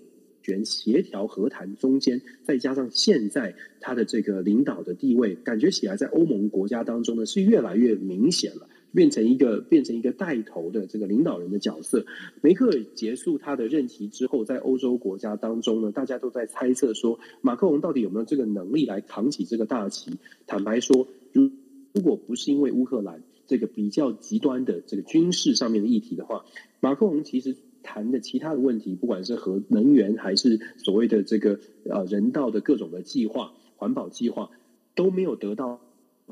[0.44, 12.04] 旋、协调、和谈中间，再加上现在他的这个领导的地位，感觉起来在欧盟国家当中呢是越来越明显了，变成一个变成一个带头的这个领导人的角色。
[12.42, 20.12] 梅克尔结束他的任期之后，在欧洲国家当中呢，大家都在猜测说，马克龙到底有没有这个能力来扛起这个大旗？
[20.48, 21.52] 坦白说，如
[21.94, 26.46] 如果不是因为乌克兰这个比较极端的这个军事上面的议题的话，
[26.80, 34.52] 马克宏其实谈的其他的问题，不管是核能源还是所谓的这个呃人道的各种的计划、环保计划，
[34.96, 35.82] 都没有得到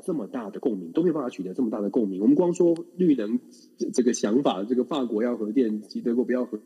[0.02, 2.22] 这么大的共鸣，都没有办法取得这么大的共鸣。
[2.22, 3.40] 我们光说绿能
[3.92, 6.58] 这个想法，这个法国要核电，及德国不要核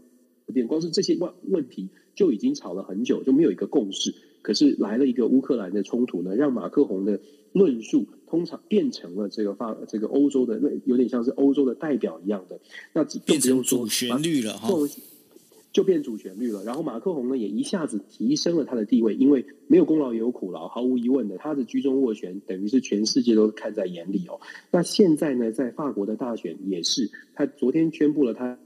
[0.47, 4.15] 核电，光是这些问问题就已经吵了很久，就没有一个共识。
[4.43, 7.21] 可是来了一个乌克兰的冲突呢，让马克宏的
[7.55, 12.61] 论述通常变成了这个法这个欧洲的那有点像是欧洲的代表一样的，
[12.93, 14.69] 那变成主旋律了哈，
[15.73, 16.63] 就变主旋律了。
[16.65, 24.41] 然后马克宏呢也一下子提升了他的地位，因为没有功劳也有苦劳，毫无疑问的，他的居中斡旋等于是全世界都看在眼里哦。
[24.71, 28.59] 那现在呢，在法国的大选也是，他昨天宣布了他。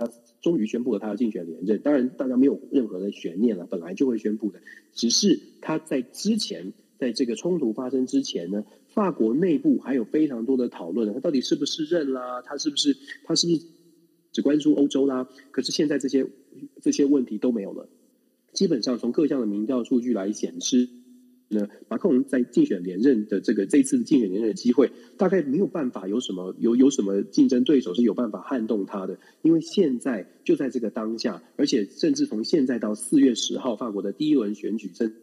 [0.00, 0.08] 他
[0.40, 4.60] 终于宣布了他的竞选连任，当然大家没有任何的悬念了，本来就会宣布的。
[4.92, 12.42] 只是他在之前，在这个冲突发生之前呢，法国内部还有非常多的讨论，他到底是不是任啦？
[12.42, 13.62] 他是不是他是不是
[14.32, 15.28] 只关注欧洲啦？
[15.50, 16.26] 可是现在这些
[16.82, 17.88] 这些问题都没有了，
[18.52, 20.88] 基本上从各项的民调数据来显示。
[21.50, 35.14] 那马克龙在竞选连任的这个这一次竞选连任的机会，大概没有办法有什么有有什么竞争对手是有办法撼动他的，因为现在就在这个当下，而且甚至从现在到四月十号，法国的第一轮选举，甚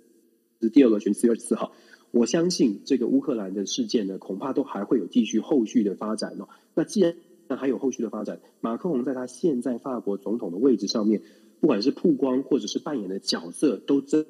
[0.69, 1.73] 第二轮选四月二十四号，
[2.11, 6.47] 我相信这个乌克兰的事件呢，恐怕都还会有继续后续的发展哦。
[6.73, 7.15] 那既然
[7.47, 11.21] 那还有后续的发展，马克龙在他现在法国总统的位置上面，
[11.59, 14.25] 不管是曝光或者是扮演的角色，都真。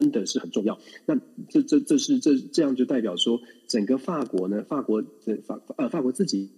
[0.00, 0.78] 真的是很重要。
[1.04, 1.14] 那
[1.50, 6.48] 这这这是这这样就代表说，整个法国呢，法国的法呃法国自己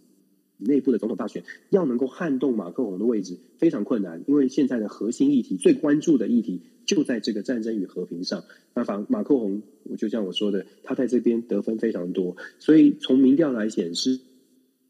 [0.65, 8.45] 内部的总统大选要能够撼动马克宏的位置非常困难，因为现在的核心议题最关注的议题就在这个战争与和平上。
[8.75, 14.21] 那反马克宏，我就像我说的，他在这边得分非常多，所以从民调来显示，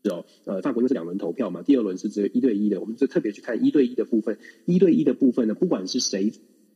[0.05, 6.33] 哦，呃，法国因为是两轮投票嘛，第二轮是只有一对一的，我们就特别去看一对一的部分，一对一的部分呢，不管是谁。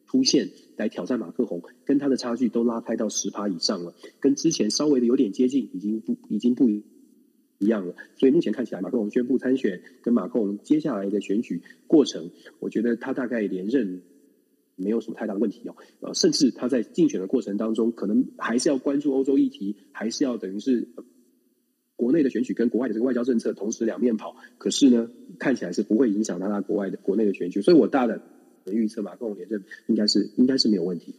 [0.09, 6.85] 出现来挑战马克宏，跟他的差距都拉开到十趴以上了，跟之前稍微的有点接近，已经不已经不一
[7.59, 7.95] 一样了。
[8.19, 12.31] 所以目前看起来，马克龙宣布参选，跟马克龙接下来的选举过程，
[12.61, 14.03] 我觉得他大概连任
[14.75, 15.77] 没有什么太大的问题哦。
[16.01, 20.89] 呃，甚至他在竞选的过程当中，可能还是要关注欧洲议题，还是要等于是
[21.97, 24.37] 国内的选举跟国外的这个外交政策同时两面跑。
[24.59, 28.25] 可是呢，看起来是不会影响到他国外的国内的选举，所以我大胆的。
[28.69, 31.15] 预测马克龙连任应该是应该是没有问题，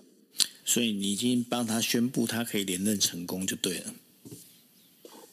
[0.66, 3.86] 所以你已经帮他宣布他可以连任成功就对了。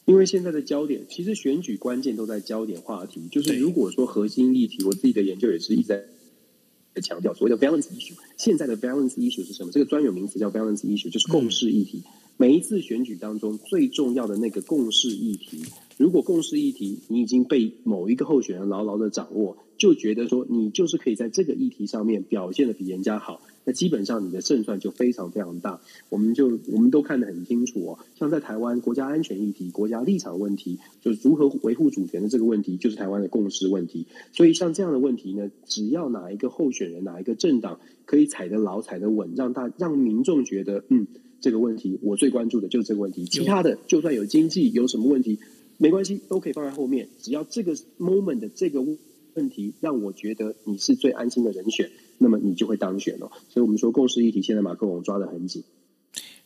[0.07, 8.15] 因为现在的焦点其实选举关键都在焦点话题，就是如果说核心议题，我自己的研究也是一直在强调所谓的 balance issue。
[8.37, 9.73] 现在的 balance issue 是什么？
[9.73, 12.03] 这个专有名词叫 balance issue，就是共识议题。
[12.37, 15.63] 每一次选举当中最重要的那个共识议题，
[15.97, 19.57] 如果共识议题你已经被某一个候选人牢牢的掌握。
[19.77, 25.81] 就觉得说你就是可以在这个议题上面表现的比人家好，那基本上你的胜算就非常非常大。
[26.09, 34.07] 我们就我们都看得很清楚哦，像在台湾国家安全议题、国家立场问题，就是如何维护主权的这个问题，就是台湾的共识问题。
[34.33, 41.07] 所以像这样的问题呢，只要哪一个候选人、哪一个政党可以踩得牢、踩得稳，让大让民众觉得嗯，
[41.41, 45.39] 这个问题我最关注的就是这个问题，其他的就算有经济有什么问题。
[45.77, 47.09] 没关系，都可以放在后面。
[47.19, 48.81] 只要这个 moment 的这个
[49.35, 53.31] 问题让我觉得你是最安心的人选，那么你就会当选了。
[53.49, 55.63] 所以我们说共识议题，现在马克龙抓得很紧。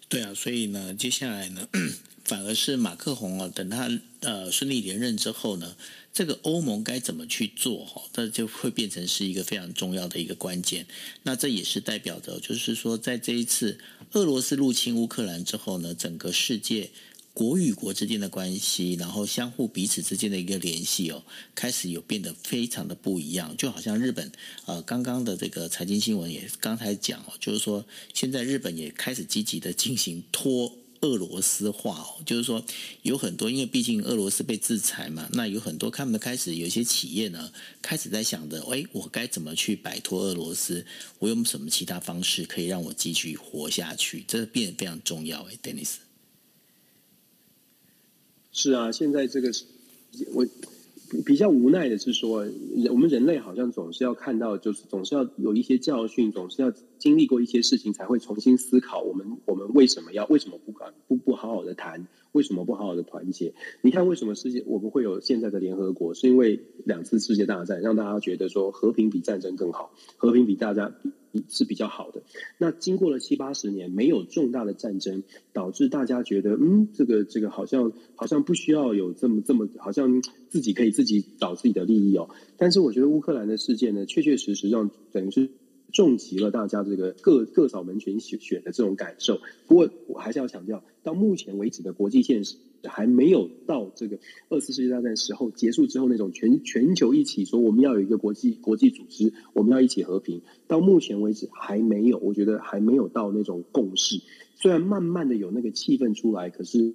[0.08, 1.68] 对啊，所以呢，接下来呢，
[2.24, 5.76] 反而是马克宏啊，等他呃顺利连任之后呢，
[6.14, 10.86] 这个欧盟该怎么去做哈，这就会变成是一个非常重要的一个关键。
[11.24, 13.78] 那这也是代表着，就是说，在这一次
[14.12, 16.90] 俄罗斯入侵乌克兰之后呢，整个世界。
[17.38, 21.22] 国与国之间的关系，然后相互彼此之间的一个联系哦，
[21.54, 24.32] 开始有变得非常的不一样，就好像日本
[24.66, 32.60] 呃刚刚的这个财经新闻也刚才讲哦，就是说现在日本也开始积极的进行脱俄罗斯化哦，就是说
[33.02, 40.84] 有很多，因为毕竟俄罗斯被制裁嘛，那有很多他们开始有些企业呢开始在想着，哎，我该怎么去摆脱俄罗斯？
[41.20, 44.24] 我有什么其他方式可以让我继续活下去？
[44.26, 46.07] 这变得非常重要哎，Dennis。
[48.52, 49.50] 是啊，现在这个
[50.34, 50.46] 我
[51.24, 52.46] 比较无奈的是说，
[52.90, 63.54] 我们人类好像总是要看到，就是总是要有一些教训，总是要经历过一些事情，才会重新思考我们我们为什么要为什么不敢不不好好的谈，为什么不好好的团结？
[63.80, 66.12] 你看，为什么世界我们会有现在的联合国？
[66.14, 71.10] 是因为两次世界大战让大家觉得说和平比战争更好，和平比大家比。
[71.50, 72.22] 是比较好的。
[72.56, 75.22] 那经过了七八十年，没有重大的战争，
[75.52, 82.30] 导致大家觉得，嗯，这个这个好像好像不需要有这么这么，好像自己可以自己找自己的利益哦。
[82.56, 85.50] 但是我觉得乌克兰的事件呢，确确实实让等于是
[85.92, 89.40] 重击了大家这个各各扫门前雪雪的这种感受。
[89.66, 92.56] 不过我还是要强调，到目前为止的国际现实。
[92.84, 100.42] 还没有到这个二次世界大战时候结束之后那种全全球一起说我们要有一个国际国际组织，我们要一起和平。
[100.68, 104.20] 到目前为止还没有，我觉得还没有到那种共识。
[104.54, 106.94] 虽然慢慢的有那个气氛出来，可是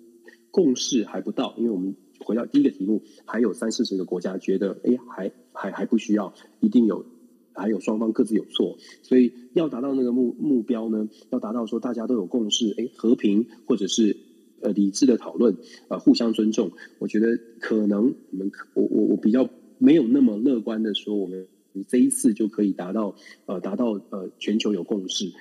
[0.51, 1.53] 共识还不到。
[1.57, 7.05] 因为我们回到第一个题目，还有三四十个国家觉得，哎，还还还不需要，一定有，
[7.53, 8.77] 还有双方各自有错。
[9.01, 14.17] 所以要达到那个目目标呢，要达到说大家都有共识，哎，和平或者是。
[14.65, 15.57] 呃，理智的讨论，
[15.89, 21.45] 呃，互相尊重，我觉得可能我们，我我我比较没有那么乐观的说，我们
[21.85, 23.13] 这一次就可以达到，
[23.45, 25.33] 呃，达到呃全球有共识。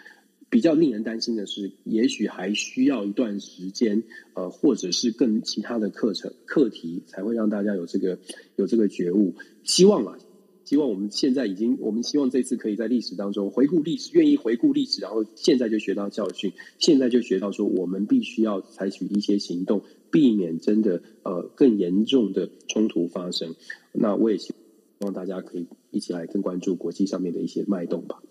[0.51, 4.03] 比较令人担心的是，也许还需要一段时间，
[4.35, 8.19] 呃，或者是更其他的课程课题，才会让大家有这个
[8.57, 9.37] 有这个觉悟。
[9.63, 10.19] 希望啊。
[10.65, 23.55] 希望我们现在已经，我们希望这次可以在历史当中回顾历史，愿意回顾历史，然后现在就学到教训，现在就学到说，我们必须要采取一些行动，避免真的呃更严重的冲突发生。
[23.93, 24.55] 那我也希
[25.01, 28.23] 望大家可以一起来更关注国际上面的一些脉动吧。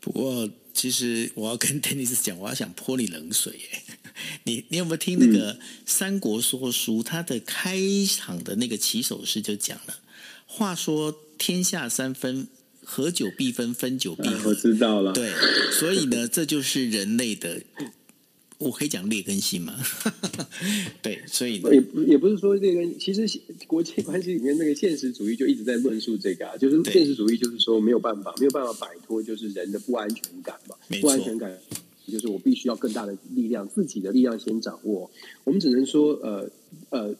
[0.00, 3.94] 不过，其实我要跟 Dennis 讲，我要想泼你冷水耶。
[4.44, 5.54] 你你有没有听那个
[5.84, 7.00] 《三国说书》？
[7.02, 9.94] 它的开场的那个起手式就讲了，
[10.46, 11.14] 话说。
[11.38, 12.46] 天下三分，
[12.82, 14.50] 合久必分，分久必合。
[14.50, 15.12] 我知道了。
[15.12, 15.32] 对，
[15.72, 17.62] 所以呢，这就是人类的，
[18.58, 19.74] 我可以讲劣根性嘛。
[21.02, 23.26] 对，所以也也不是说劣根，其实
[23.66, 30.76] 国际关系里面那个现实主义就一直在论述这个啊，就是现实主义就是说没有办法，没有办法摆脱，就是人的不安全感嘛。
[31.00, 31.58] 不安全感
[32.06, 35.10] 就是我必须要更大的力量，自己的力量先掌握。
[35.44, 36.50] 我们只能说，呃
[36.90, 37.14] 呃，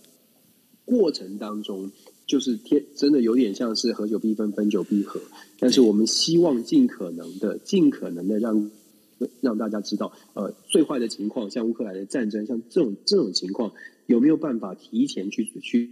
[0.84, 1.90] 过程当中。
[2.26, 5.20] 就是天真的有点像是合久必分，分久必合。
[5.58, 8.70] 但是我们希望尽可能的、尽可能的让
[9.40, 13.72] 让大家知道，呃，最坏的情况，像乌克兰的战争，像这种这种情况，
[14.06, 15.90] 有没有办法提前去去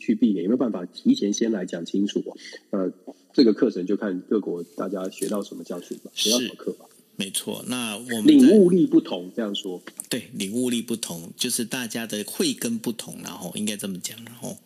[0.00, 0.44] 去避免？
[0.44, 2.22] 有没有办法提前先来讲清楚？
[2.70, 2.92] 呃，
[3.32, 6.86] 这个课程就看各国大家学到什么教训吧，学到什么课吧。
[7.16, 9.80] 没错，那我们领悟力不同，这样说。
[10.08, 14.56] 对，领悟力不同，就是大家的慧根不同，然后应该这么讲，然后。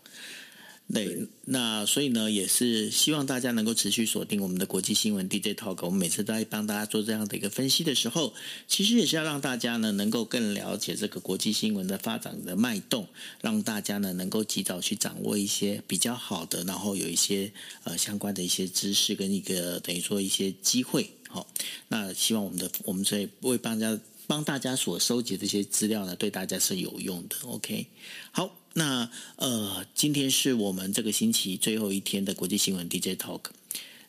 [0.90, 5.84] 对，那所以呢，也是希望大家能够持续锁定我们的国际新闻 DJ Talk。
[5.84, 8.32] 我们每次都在帮大家做这样的一个分析的时候，
[8.66, 13.06] 其实也是要让大家呢能够更了解这个国际新闻的发展的脉动，
[13.42, 17.52] 让大家呢能够及早去掌握一些比较好的，然后有一些
[17.84, 21.10] 呃相关的一些知识跟一个等于说一些机会。
[21.28, 21.46] 好，
[21.88, 27.36] 那希望我们的我们所以为帮大家帮大家所收集的这些资料呢，对大家是有用的。
[27.42, 27.86] OK，
[28.32, 28.57] 好。
[28.74, 33.40] 那呃，今天是我们这个星期最后一天的国际新闻 DJ Talk。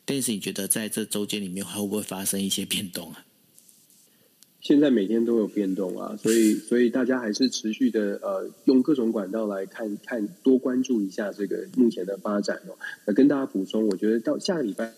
[0.05, 3.25] 但是你觉得在这周间里面会不会发生一些变动啊？
[4.59, 12.77] 现在每天都有变动啊，所以 所以大家还是持续的呃，用各种管道来看看，多关注一下这个目前的发展哦。
[13.05, 14.91] 那跟大家补充，我觉得到下个礼拜，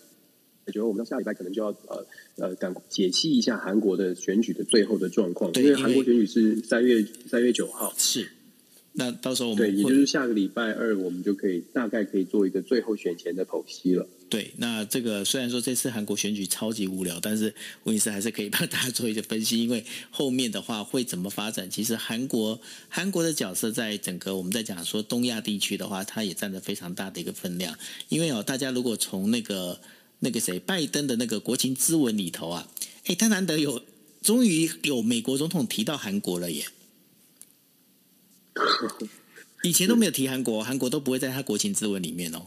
[0.66, 2.06] 我觉得我们到下礼拜可能就要呃
[2.36, 8.28] 呃，赶解析一下韩国的选举的最后的状况，因为韩国选举是三月三月九号是。
[8.94, 14.06] 那到时候我们对，也就是下个礼拜二，我们就可以大概可以做一个最后选前的剖析了。
[14.28, 21.70] 对，那这个虽然说这次韩国选举超级无聊，但是温医师还是可以帮大家做一个分析，因为后面的话会怎么发展？
[21.70, 27.74] 其实韩国韩国的角色在整个我们在讲说东亚地区的话，它也占着非常大的一个分量。
[28.10, 29.80] 因为哦，大家如果从那个
[30.20, 32.68] 那个谁拜登的那个国情咨文里头啊，
[33.06, 33.82] 哎，他难得有
[34.20, 36.66] 终于有美国总统提到韩国了耶。
[39.62, 42.46] 以前都没有提韩国，韩国都不会在他国情咨文里面哦。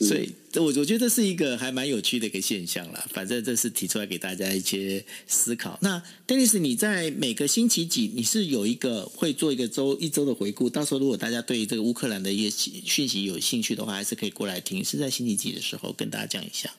[0.00, 3.04] 所以，我我觉得这是一个还蛮有趣的一个现象啦。
[3.10, 5.76] 反正这是提出来给大家一些思考。
[5.82, 10.70] 那 Dennis，你在每个星期几你是有一个会做一个周一周的回顾？
[10.70, 14.84] 到时候如果大家对这个乌克兰的一些讯息有兴趣的话，还是可以过来听。
[14.84, 16.72] 是在星期几的时候跟大家讲一下？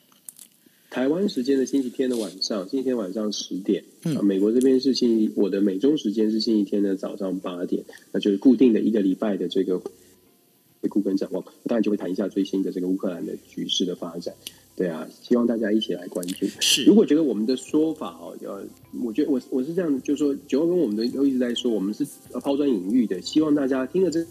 [0.89, 3.83] 台湾时间的星期天的晚上，星期天晚上十点。
[4.05, 11.43] 嗯，美国这边是星期，我的美中时间是星期天的早上八点，那就是固定的一个礼拜的这个回顾跟展望。
[11.65, 14.33] 当然就会谈一下最新的这个乌克兰的局势的发展。
[14.75, 16.47] 对啊，希望大家一起来关注。
[16.59, 18.63] 是，如果觉得我们的说法哦，呃，
[19.03, 22.03] 我觉得我我是这样，就是说九号跟我们的都一直在说，我们是
[22.41, 24.25] 抛砖引玉的，希望大家听了这。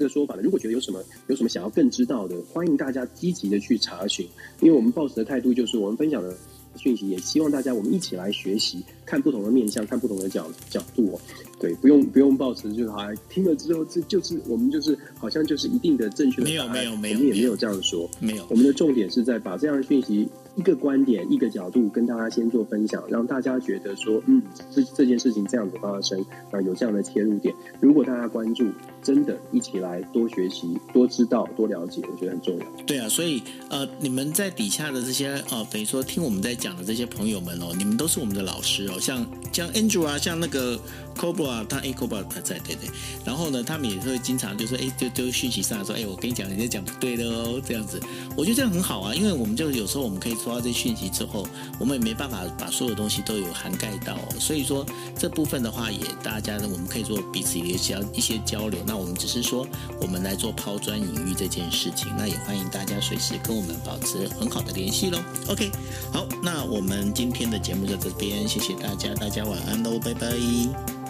[0.00, 4.26] 这个说法呢，如果觉得有什么有什么想要更知道的，欢迎大家积极的去查询，
[4.60, 6.34] 因为我们 boss 的态度就是，我们分享的
[6.76, 11.20] 讯息，也希望大家我们一起来学习，看不同的面向，看不同的角角度哦。
[11.58, 16.44] 对，不用不用抱持就是好像听了之后，这就是我们就是好像就是一定的正确的。
[16.44, 18.08] 没有没有没有，我们也没有这样说。
[18.20, 20.28] 没有，我们的重点是在把这样的讯息。
[20.56, 27.54] 一个观点，一个角度，跟大家先做分享，让大家觉得说，嗯，这这件事情这样子发生，啊，有这样的切入点。
[27.80, 28.66] 如果大家关注，
[29.00, 32.66] 真的一起来多学习、多知道、多了解，我觉得很重要。
[32.84, 33.40] 对啊，所以
[33.70, 40.78] 呃，你们在底下的这些呃，等于说听我们在讲的这些朋友们哦，你们都是我们的老师哦，像像 Andrew 啊，像那个。
[41.16, 42.88] Cobra，他 A Cobra 他在对对，
[43.24, 48.00] 然后呢，他们也会经常就说，哎，就就讯息上来说，哎，我跟你讲，你在讲不对的哦，这样子，
[48.36, 51.46] 我觉得这样很好啊，因为我们就有时候我们可以收到这些讯息之后，
[51.78, 54.84] 我们也没办法把所有东西都有涵盖到，所以说
[55.18, 58.80] 这部分的话，也大家呢，我们可以做彼此一些一些交流。
[58.86, 59.66] 那我们只是说，
[60.00, 65.18] 我们来做抛砖引玉这件事情，那也欢迎大家随时跟我们保持很好的联系喽。
[65.48, 65.70] OK，
[66.12, 71.09] 好，那我们今天的节目就这边，谢谢大家，大家晚安喽，拜拜。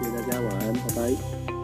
[0.00, 1.59] 谢谢大家，晚安，拜拜。